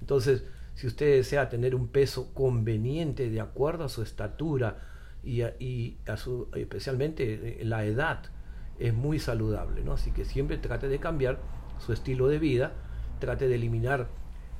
[0.00, 0.44] Entonces,
[0.74, 4.78] si usted desea tener un peso conveniente de acuerdo a su estatura
[5.24, 8.22] y a, y a su, especialmente eh, la edad,
[8.78, 9.94] es muy saludable, ¿no?
[9.94, 11.38] Así que siempre trate de cambiar
[11.84, 12.74] su estilo de vida,
[13.20, 14.08] trate de eliminar,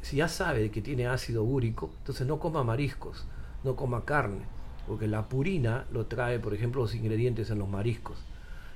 [0.01, 3.27] si ya sabe que tiene ácido úrico, entonces no coma mariscos,
[3.63, 4.47] no coma carne,
[4.87, 8.19] porque la purina lo trae, por ejemplo, los ingredientes en los mariscos.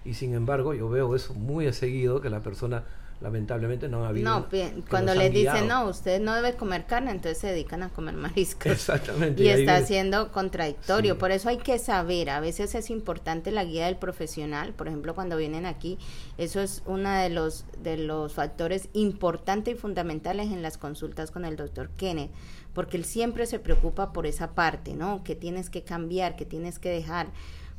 [0.05, 2.85] Y sin embargo, yo veo eso muy seguido, que la persona
[3.21, 4.31] lamentablemente no ha habido...
[4.31, 4.47] No,
[4.89, 8.67] cuando les dicen, no, usted no debe comer carne, entonces se dedican a comer mariscos.
[8.73, 9.43] Exactamente.
[9.43, 11.15] Y ahí está viene- siendo contradictorio.
[11.15, 11.21] Sí.
[11.21, 12.31] Por eso hay que saber.
[12.31, 14.73] A veces es importante la guía del profesional.
[14.73, 15.99] Por ejemplo, cuando vienen aquí,
[16.39, 21.45] eso es uno de los, de los factores importantes y fundamentales en las consultas con
[21.45, 22.31] el doctor Kenneth.
[22.73, 25.25] Porque él siempre se preocupa por esa parte, ¿no?
[25.25, 27.29] Que tienes que cambiar, que tienes que dejar.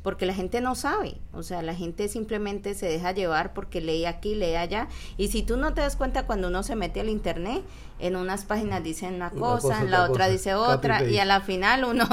[0.03, 1.17] Porque la gente no sabe.
[1.31, 4.87] O sea, la gente simplemente se deja llevar porque lee aquí, lee allá.
[5.15, 7.61] Y si tú no te das cuenta cuando uno se mete al internet,
[7.99, 10.29] en unas páginas dicen una Una cosa, cosa, en la otra cosa.
[10.29, 12.07] dice otra, y a la final uno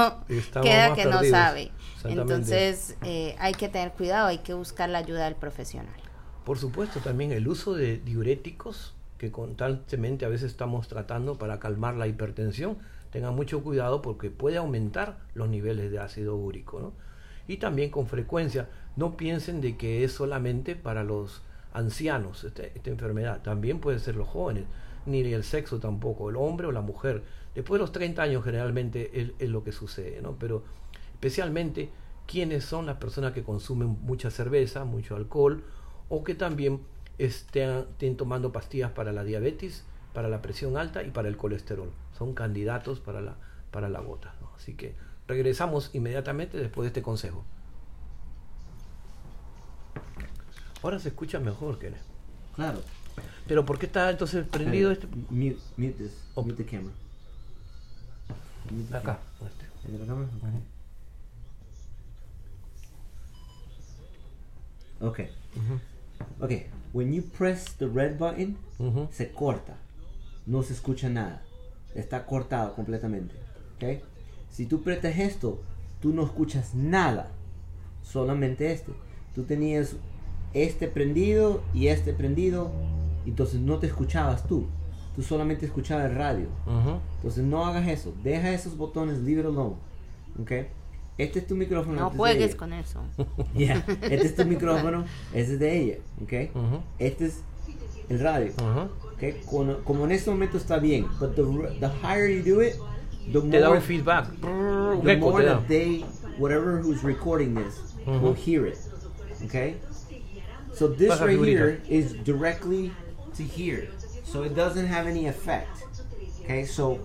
[0.61, 1.71] queda que no sabe.
[2.03, 5.99] Entonces eh, hay que tener cuidado, hay que buscar la ayuda del profesional.
[6.45, 11.95] Por supuesto, también el uso de diuréticos que constantemente a veces estamos tratando para calmar
[11.95, 12.77] la hipertensión.
[13.11, 16.79] Tengan mucho cuidado porque puede aumentar los niveles de ácido úrico.
[16.79, 16.93] ¿no?
[17.47, 21.43] Y también con frecuencia, no piensen de que es solamente para los
[21.73, 24.63] ancianos este- esta enfermedad, también puede ser los jóvenes,
[25.05, 27.23] ni el sexo tampoco, el hombre o la mujer.
[27.53, 30.35] Después de los 30 años generalmente es, es lo que sucede, ¿no?
[30.39, 30.63] Pero
[31.13, 31.89] especialmente
[32.25, 35.63] quienes son las personas que consumen mucha cerveza, mucho alcohol
[36.09, 36.79] o que también
[37.19, 41.91] estén, estén tomando pastillas para la diabetes, para la presión alta y para el colesterol.
[42.17, 43.35] Son candidatos para la,
[43.71, 44.33] para la gota.
[44.41, 44.49] ¿no?
[44.55, 44.95] Así que
[45.27, 47.45] regresamos inmediatamente después de este consejo.
[50.81, 52.01] Ahora se escucha mejor, Kenneth.
[52.55, 52.81] Claro.
[53.47, 55.07] Pero ¿por qué está entonces prendido Eh, este?
[55.29, 56.13] Mute, mute this.
[56.35, 56.41] Oh.
[56.43, 56.93] Mute the camera.
[58.71, 59.19] Mute the Acá.
[59.45, 59.65] este.
[59.65, 59.85] camera.
[59.85, 60.29] ¿El de la cámara?
[65.01, 65.29] Okay.
[66.41, 66.67] Okay.
[66.93, 68.57] When you press the red button,
[69.11, 69.77] se corta.
[70.45, 71.43] No se escucha nada.
[71.95, 73.35] Está cortado completamente.
[73.75, 74.03] ¿Ok?
[74.49, 75.61] Si tú prestas esto,
[76.01, 77.31] tú no escuchas nada.
[78.01, 78.91] Solamente este.
[79.35, 79.95] Tú tenías
[80.53, 82.71] este prendido y este prendido.
[83.25, 84.67] Entonces no te escuchabas tú.
[85.15, 86.47] Tú solamente escuchabas el radio.
[86.65, 86.99] Ujú.
[87.17, 88.13] Entonces no hagas eso.
[88.23, 89.75] Deja esos botones, leave it alone.
[90.41, 90.51] ¿Ok?
[91.19, 91.99] Este es tu micrófono.
[91.99, 93.01] No este juegues con eso.
[93.53, 95.03] Yeah, Este es tu micrófono.
[95.33, 95.95] Ese es de ella.
[96.23, 96.55] ¿Ok?
[96.55, 96.81] Ujú.
[96.97, 97.41] Este es
[98.09, 98.53] el radio.
[98.53, 98.89] Ujú.
[99.15, 101.43] Okay, como, como en este momento está bien, but the,
[101.81, 102.75] the higher you do it,
[103.33, 104.27] the Te da more, un feedback.
[104.41, 106.05] Un the eco more that they,
[106.37, 108.77] whatever who's recording this, will hear it.
[109.43, 109.75] Okay,
[110.73, 111.47] so this Baja right figurita.
[111.47, 112.93] here is directly
[113.35, 113.89] to here,
[114.23, 115.83] so it doesn't have any effect.
[116.45, 116.95] Okay, so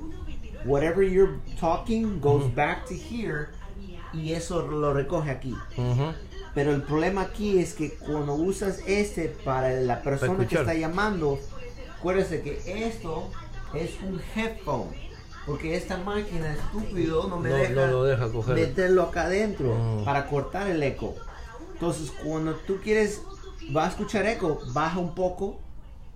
[0.62, 3.51] whatever you're talking goes back to here,
[4.15, 5.55] y eso lo recoge aquí.
[6.55, 11.39] Pero el problema aquí es que cuando usas este para la persona que está llamando,
[11.99, 13.29] acuérdese que esto
[13.75, 14.89] es un headphone.
[15.47, 18.55] Porque esta máquina estúpido no me No- deja, no lo deja coger.
[18.55, 20.05] meterlo acá adentro Mm.
[20.05, 21.15] para cortar el eco.
[21.75, 23.21] Entonces cuando tú quieres,
[23.77, 25.59] va a escuchar eco, baja un poco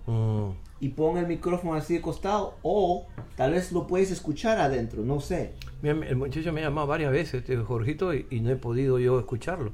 [0.07, 0.49] Mm.
[0.81, 3.05] Y pon el micrófono así de costado o
[3.35, 5.53] tal vez lo puedes escuchar adentro, no sé.
[5.83, 9.19] El muchacho me ha llamado varias veces, este Jorgito, y, y no he podido yo
[9.19, 9.71] escucharlo.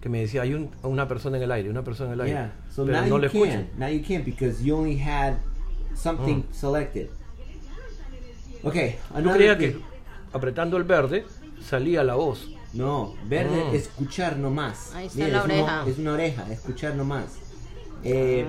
[0.00, 2.32] Que me decía, hay un- una persona en el aire, una persona en el aire.
[2.34, 2.52] Yeah.
[2.70, 3.64] So pero now no you le escucho.
[3.78, 5.34] Now you can't because you only had
[5.94, 6.52] something Mm.
[6.52, 7.08] selected.
[8.62, 8.96] Okay.
[9.22, 9.78] Yo creía que
[10.32, 11.24] apretando el verde
[11.62, 12.50] salía la voz.
[12.72, 13.74] No, verde, Mm.
[13.74, 14.92] escuchar nomás.
[14.94, 15.84] Ahí está Mira, la es una- oreja.
[15.90, 17.38] es una oreja, escuchar nomás.
[18.06, 18.46] Eh,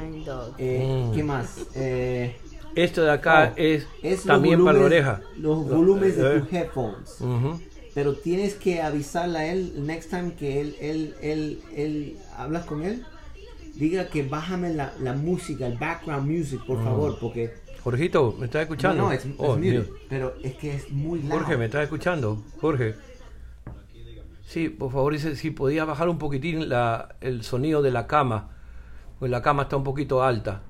[0.57, 1.15] eh, Mm.
[1.15, 1.57] ¿Qué más?
[1.75, 2.35] Eh,
[2.75, 5.21] Esto de acá oh, es, es también para la oreja.
[5.37, 7.21] Los Lo- volúmenes de eh, tus headphones.
[7.21, 7.59] ujú.
[7.95, 12.65] Pero tienes que avisarle a él el next time que él, él, él, él, hablas
[12.65, 13.03] con él.
[13.73, 17.53] Diga que bájame la, la música, el background music, por favor, porque
[17.83, 19.03] Jorgito, ¿me estás no, escuchando?
[19.03, 19.85] no, es, es Oh, mute.
[20.09, 21.31] pero es que es muy loud.
[21.39, 22.43] Jorge, ¿me estás escuchando?
[22.61, 22.95] Jorge.
[24.45, 28.49] Sí, por favor, dice si podía bajar un poquitín la, el sonido de la cama.
[29.19, 30.61] Pues la cama está un poquito alta.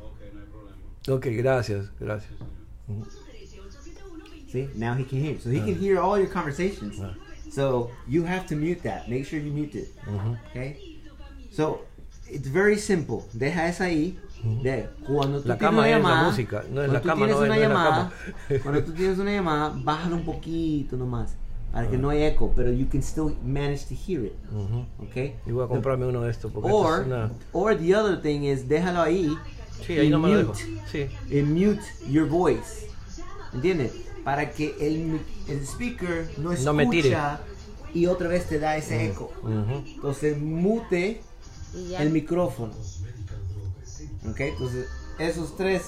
[0.00, 0.76] Ok, no hay problema.
[1.08, 2.32] Ok, gracias, gracias.
[4.50, 5.38] See, now he can hear.
[5.40, 7.00] So he can hear all your conversations.
[7.52, 9.08] So you have to mute that.
[9.08, 9.94] Make sure you mute it.
[10.06, 10.36] Ujú.
[10.50, 10.76] Okay.
[11.52, 11.80] So
[12.28, 13.24] it's very simple.
[13.32, 14.16] Deja esa ahí.
[14.62, 17.08] De cuando tú La tienes una es la llamada, música, no es cuando la tú
[17.08, 17.90] cama, tienes no una no es la llamada,
[18.48, 18.60] cama.
[18.62, 21.36] cuando tú tienes una llamada, bájalo un poquito nomás
[21.72, 24.34] para que no haya eco, pero you can still manage to hear it.
[24.52, 24.86] Ujú.
[25.08, 25.36] Okay.
[25.46, 27.30] Y voy a comprarme uno de estos porque esto Or, es una...
[27.52, 29.36] or the other thing is déjalo ahí.
[29.86, 30.52] Sí, ahí no me lo dejo.
[30.52, 30.82] mute.
[30.90, 31.06] Sí.
[31.38, 32.86] y mute your voice.
[33.54, 33.92] ¿Entiendes?
[34.24, 37.16] Para que el, el speaker no escucha No me tire.
[37.94, 39.32] y otra vez te da ese eco.
[39.42, 39.82] Ujú.
[39.94, 41.22] Entonces mute
[41.98, 42.72] el micrófono.
[44.28, 44.40] ¿Ok?
[44.40, 44.86] Entonces
[45.18, 45.82] esos tres.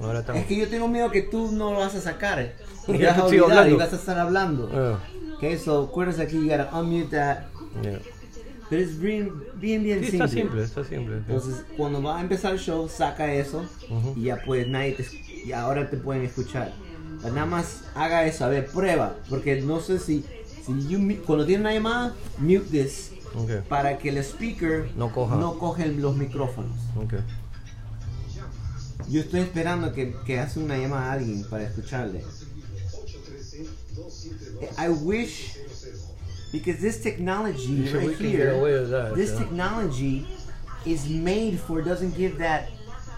[0.00, 0.42] Ahora estamos...
[0.42, 2.38] Es que yo tengo miedo que tú no lo vas a sacar.
[2.40, 2.54] eh.
[2.88, 4.70] Vas a olvidar y vas a estar hablando.
[4.72, 4.98] Ah,
[5.36, 7.38] Ok, so acuérdate aquí, you gotta unmute that.
[7.82, 7.98] yeah.
[8.70, 10.24] Pero es bien, bien, bien Sí, simple.
[10.24, 11.16] está simple, está simple.
[11.18, 11.22] sí.
[11.28, 14.14] Entonces, cuando va a empezar el show, saca eso Ujú.
[14.16, 15.04] y ya pues nadie te
[15.44, 16.72] y ahora te pueden escuchar.
[17.20, 20.24] Pero nada más haga eso, a ver, prueba, porque no sé si,
[20.64, 25.36] si you cuando tiene una llamada, mute this Ok, para que el speaker No coja.
[25.36, 26.76] no coge los micrófonos.
[26.96, 27.14] ok.
[29.12, 32.24] Yo estoy esperando que, que hace una llamada a alguien para escucharle.
[34.78, 35.58] I wish
[36.50, 38.54] because this technology right here,
[38.86, 39.38] that, this yeah.
[39.38, 40.26] technology
[40.86, 42.70] is made for doesn't give that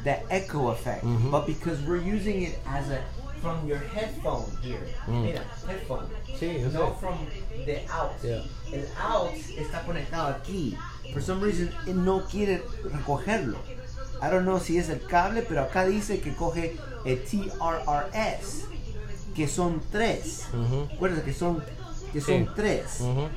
[0.02, 3.00] that echo effect, but because we're using it as a
[3.40, 4.80] from your headphone here.
[5.06, 5.22] Mm.
[5.22, 6.08] Mira, headphone.
[6.40, 7.24] Sí, No from
[7.64, 8.14] the out.
[8.24, 8.42] Yeah.
[8.72, 10.76] El out está conectado aquí.
[11.12, 13.58] For some reason, él no quiere recogerlo.
[14.22, 18.64] I don't know si es el cable, pero acá dice que coge el TRRS,
[19.34, 20.46] que son tres.
[20.52, 20.88] Ujú.
[20.94, 21.62] Acuérdate que son,
[22.12, 22.48] que son Sí.
[22.54, 23.00] tres.
[23.00, 23.28] Ujú.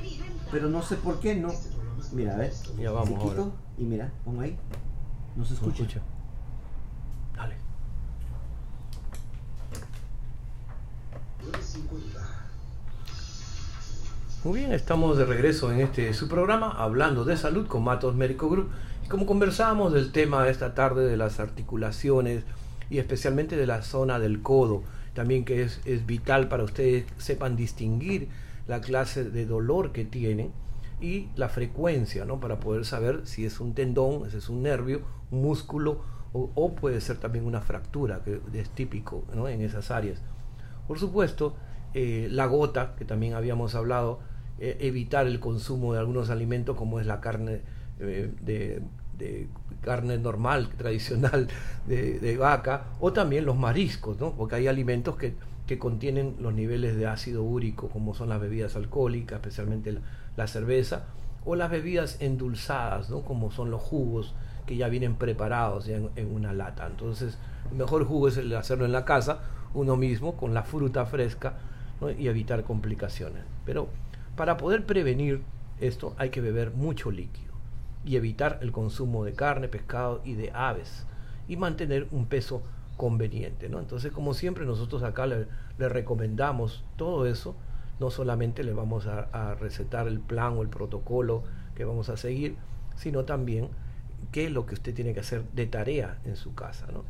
[0.50, 1.52] Pero no sé por qué no.
[2.12, 2.52] Mira, a ver.
[2.78, 3.52] Ya vamos Si quito, ahora.
[3.76, 4.56] Y mira, pongo ahí.
[5.36, 5.82] No se No escucha.
[5.82, 6.00] escucha.
[7.36, 7.54] Dale.
[11.44, 12.20] 950.
[14.44, 18.48] Muy bien, estamos de regreso en este su programa hablando de salud con Matos Médico
[18.48, 18.70] Group.
[19.08, 22.44] Como conversábamos del tema esta tarde de las articulaciones
[22.90, 24.82] y especialmente de la zona del codo,
[25.14, 28.28] también que es, es vital para ustedes sepan distinguir
[28.66, 30.52] la clase de dolor que tienen
[31.00, 32.38] y la frecuencia, ¿no?
[32.38, 35.00] Para poder saber si es un tendón, si es un nervio,
[35.30, 36.02] un músculo
[36.34, 39.48] o, o puede ser también una fractura, que es típico ¿no?
[39.48, 40.20] en esas áreas.
[40.86, 41.56] Por supuesto,
[41.94, 44.20] eh, la gota, que también habíamos hablado,
[44.58, 47.62] eh, evitar el consumo de algunos alimentos como es la carne
[48.00, 49.48] eh, de,
[49.80, 51.48] carne normal, tradicional
[51.86, 54.32] de, vaca, o también los mariscos, ¿no?
[54.32, 55.34] porque hay alimentos que,
[55.66, 59.98] que contienen los niveles de ácido úrico, como son las bebidas alcohólicas, especialmente
[60.36, 61.06] la, cerveza,
[61.44, 63.22] o las bebidas endulzadas, ¿no?
[63.22, 64.34] como son los jugos
[64.66, 66.86] que ya vienen preparados ya en, una lata.
[66.86, 67.38] Entonces,
[67.70, 69.40] el mejor jugo es hacerlo en la casa,
[69.74, 71.54] uno mismo, con la fruta fresca,
[72.16, 73.42] y evitar complicaciones.
[73.64, 73.88] Pero
[74.36, 75.42] para poder prevenir
[75.80, 77.47] esto hay que beber mucho líquido
[78.08, 81.04] y evitar el consumo de carne, pescado y de aves
[81.46, 82.62] y mantener un peso
[82.96, 83.68] conveniente.
[83.68, 83.80] ¿no?
[83.80, 85.46] Entonces, como siempre, nosotros acá le,
[85.76, 87.54] le recomendamos todo eso.
[88.00, 91.42] No solamente le vamos a, recetar el plan o el protocolo
[91.74, 92.56] que vamos a seguir,
[92.96, 93.68] sino también
[94.32, 96.86] qué es lo que usted tiene que hacer de tarea en su casa.
[96.90, 97.04] ¿no?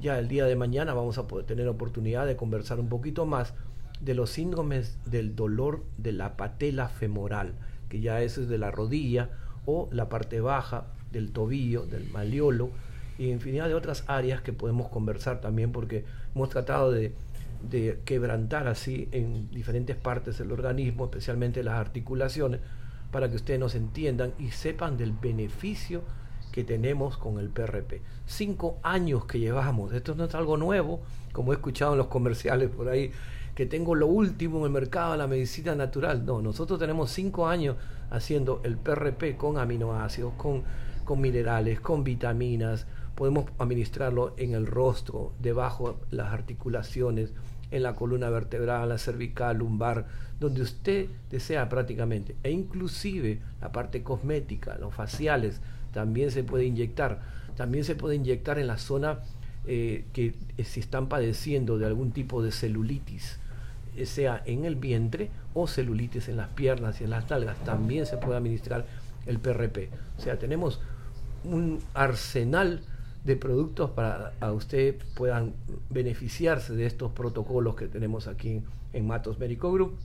[0.00, 3.54] Ya el día de mañana vamos a poder tener oportunidad de conversar un poquito más
[4.00, 7.54] de los síndromes del dolor de la patela femoral,
[7.88, 9.30] que ya es de la rodilla
[9.66, 12.70] o la parte baja del tobillo, del maleolo
[13.18, 16.04] y infinidad de otras áreas que podemos conversar también porque
[16.34, 17.12] hemos tratado de,
[18.04, 22.60] quebrantar así en diferentes partes del organismo, especialmente las articulaciones,
[23.10, 26.02] para que ustedes nos entiendan y sepan del beneficio
[26.52, 28.02] que tenemos con el PRP.
[28.26, 31.00] Cinco años que llevamos, esto no es algo nuevo,
[31.32, 33.12] como he escuchado en los comerciales por ahí,
[33.54, 36.26] que tengo lo último en el mercado de la medicina natural.
[36.26, 37.76] No, nosotros tenemos cinco años
[38.10, 40.62] haciendo el PRP con aminoácidos, con,
[41.04, 42.86] con minerales, con vitaminas.
[43.14, 47.32] Podemos administrarlo en el rostro, debajo las articulaciones,
[47.70, 50.06] en la columna vertebral, la cervical, lumbar,
[50.38, 52.36] donde usted desea prácticamente.
[52.42, 55.60] E inclusive la parte cosmética, los faciales,
[55.92, 57.22] también se puede inyectar.
[57.56, 59.20] También se puede inyectar en la zona
[59.66, 63.38] eh, que eh, si están padeciendo de algún tipo de celulitis,
[64.04, 68.16] sea en el vientre o celulitis en las piernas y en las nalgas, también se
[68.16, 68.86] puede administrar
[69.26, 69.90] el PRP.
[70.18, 70.80] O sea, tenemos
[71.44, 72.80] un arsenal
[73.24, 75.54] de productos para a usted puedan
[75.90, 79.96] beneficiarse de estos protocolos que tenemos aquí en Matos Médico Group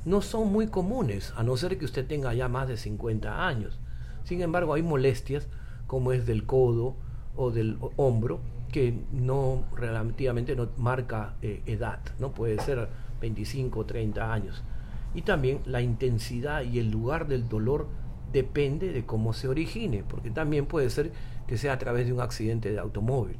[0.05, 3.81] no son muy comunes, a no ser que usted tenga ya más de 50 años.
[4.23, 5.49] Sin embargo, hay molestias
[5.87, 6.95] como es del codo
[7.35, 8.39] o del ho- hombro
[8.71, 12.87] que no relativamente no marca eh, edad, no puede ser
[13.19, 14.63] 25 o 30 años.
[15.13, 17.87] Y también la intensidad y el lugar del dolor
[18.35, 21.13] depende de cómo se origine, porque también puede ser
[21.47, 23.37] que sea a través de un accidente de automóvil.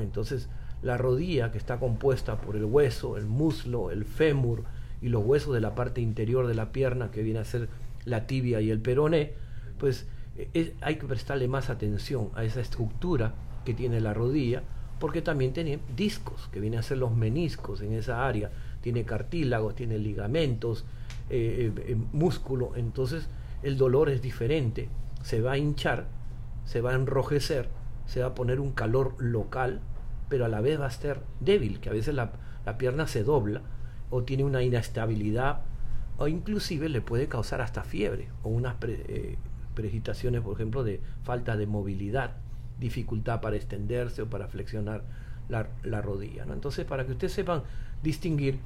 [0.00, 0.48] Entonces,
[0.82, 4.64] la rodilla que está compuesta por el hueso, el muslo, el fémur
[5.00, 7.68] y los huesos de la parte interior de la pierna, que viene a ser
[8.04, 9.34] la tibia y el peroné,
[9.78, 13.34] pues eh, hay que prestarle más atención a esa estructura
[13.64, 14.64] que tiene la rodilla,
[14.98, 19.76] porque también tiene discos, que vienen a ser los meniscos en esa área, tiene cartílagos,
[19.76, 20.84] tiene ligamentos,
[21.30, 23.28] eh, eh, eh, músculo, entonces
[23.62, 24.88] el dolor es diferente,
[25.22, 26.06] se va a hinchar,
[26.64, 27.68] se va a enrojecer
[28.04, 29.80] se va a poner un calor local,
[30.28, 32.32] pero a la vez va a estar débil, que a veces la,
[32.66, 33.62] la pierna se dobla
[34.10, 35.60] o tiene una inestabilidad
[36.18, 39.38] o inclusive le puede causar hasta fiebre o unas pre- eh,
[39.74, 42.32] por ejemplo, de falta de movilidad,
[42.78, 45.04] dificultad para extenderse o para flexionar
[45.48, 46.44] la, la rodilla.
[46.44, 46.52] ¿no?
[46.52, 47.62] Entonces, para que ustedes sepan
[48.02, 48.58] distinguir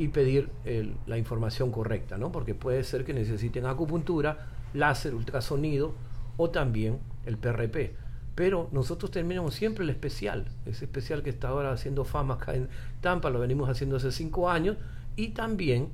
[0.00, 2.32] y pedir el- la información correcta, ¿no?
[2.32, 5.92] porque puede ser que necesiten acupuntura, láser, ultrasonido
[6.38, 7.94] o también el PRP.
[8.34, 12.70] Pero nosotros terminamos siempre el especial, ese especial que está ahora haciendo fama acá en
[13.02, 14.78] Tampa, lo venimos haciendo hace cinco años,
[15.16, 15.88] y también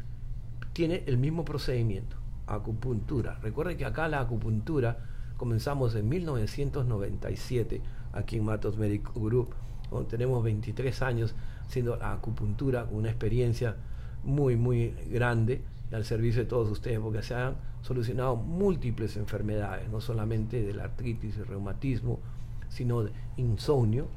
[0.73, 2.15] tiene el mismo procedimiento,
[2.47, 3.41] acupuntura.
[3.43, 4.99] Recuerden que acá la acupuntura
[5.37, 7.81] comenzamos en 1997,
[8.13, 9.49] aquí en Matos Medical Group,
[9.91, 11.35] donde tenemos 23 años
[11.67, 13.75] haciendo acupuntura, una experiencia
[14.27, 15.62] muy, muy grande
[15.93, 20.85] al servicio de todos ustedes, porque se han solucionado múltiples enfermedades, no solamente de la
[20.85, 22.18] artritis y reumatismo,
[22.68, 24.09] sino de insomnio,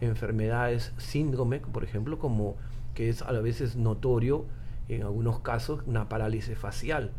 [0.00, 2.56] enfermedades, síndrome, por ejemplo, como
[2.94, 4.44] que es a veces notorio
[4.88, 7.12] en algunos casos una parálisis facial,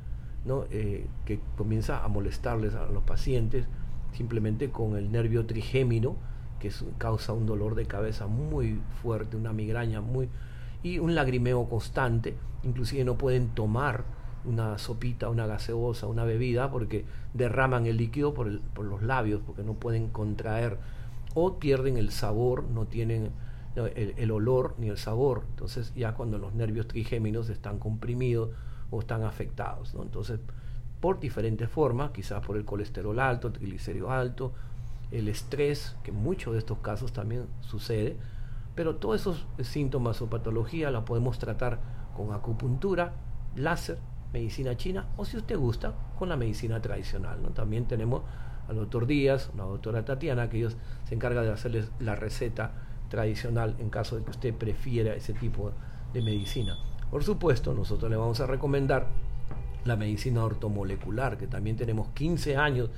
[0.45, 0.65] ¿no?
[0.69, 3.65] Eh, que comienza a molestarles a los pacientes
[4.11, 6.17] simplemente con el nervio trigémino,
[6.59, 10.29] que causa un dolor de cabeza muy fuerte, una migraña muy
[10.84, 14.03] y un lagrimeo constante, inclusive no pueden tomar
[14.45, 19.41] una sopita, una gaseosa, una bebida porque derraman el líquido por, el- por los labios,
[19.45, 20.77] porque no pueden contraer
[21.34, 23.31] o pierden el sabor, no tienen
[23.75, 25.45] el olor ni el sabor.
[25.49, 28.49] Entonces ya cuando los nervios trigéminos están comprimidos
[28.91, 29.95] o están afectados.
[29.95, 30.03] ¿no?
[30.03, 30.39] Entonces,
[30.99, 34.53] por diferentes formas, quizás por el colesterol alto, el triglicérido alto,
[35.11, 38.15] el estrés, que en muchos de estos casos también sucede,
[38.76, 41.80] pero todos esos síntomas o patología la podemos tratar
[42.15, 43.13] con acupuntura,
[43.55, 43.97] láser,
[44.32, 47.41] medicina china o si usted gusta, con la medicina tradicional.
[47.41, 47.49] ¿no?
[47.49, 48.24] También tenemos
[48.67, 52.71] al doctor Díaz, la doctora Tatiana, que ellos se encargan de hacerles la receta
[53.09, 55.71] tradicional en caso de que usted prefiera ese tipo
[56.13, 56.78] de medicina.
[57.11, 59.07] Por supuesto, nosotros le vamos a recomendar
[59.86, 62.89] la medicina ortomolecular, que también tenemos 15 años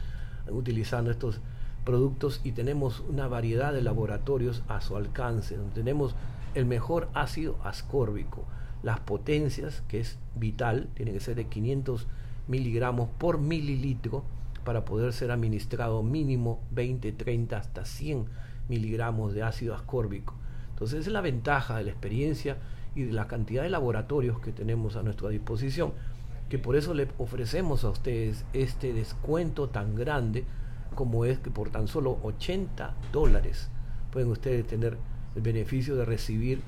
[0.49, 1.41] utilizando estos
[1.85, 6.15] productos y tenemos una variedad de laboratorios a su alcance, donde tenemos
[6.55, 8.43] el mejor ácido ascórbico,
[8.83, 12.07] las potencias, que es vital, tiene que ser de 500
[12.47, 14.23] miligramos por mililitro
[14.63, 18.25] para poder ser administrado mínimo 20, 30, hasta 100
[18.67, 20.33] miligramos de ácido ascórbico.
[20.71, 22.57] Entonces esa es la ventaja de la experiencia
[22.95, 25.93] y de la cantidad de laboratorios que tenemos a nuestra disposición,
[26.49, 30.45] que por eso le ofrecemos a ustedes este descuento tan grande
[30.95, 33.69] como es que por tan solo 80 dólares
[34.11, 34.97] pueden ustedes tener
[35.35, 36.61] el beneficio de recibir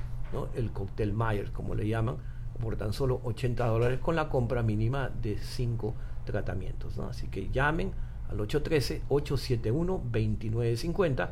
[0.55, 2.17] el cóctel Myers, como le llaman,
[2.59, 5.93] por tan solo 80 dólares con la compra mínima de 5
[6.25, 6.97] tratamientos.
[6.99, 7.91] Así que llamen
[8.29, 11.29] al 813-871-2950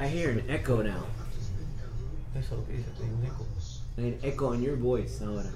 [0.00, 1.04] I hear an echo now.
[2.34, 3.46] Eso es lo que dice, hay un eco.
[3.98, 5.50] Hay an echo in your voice ahora.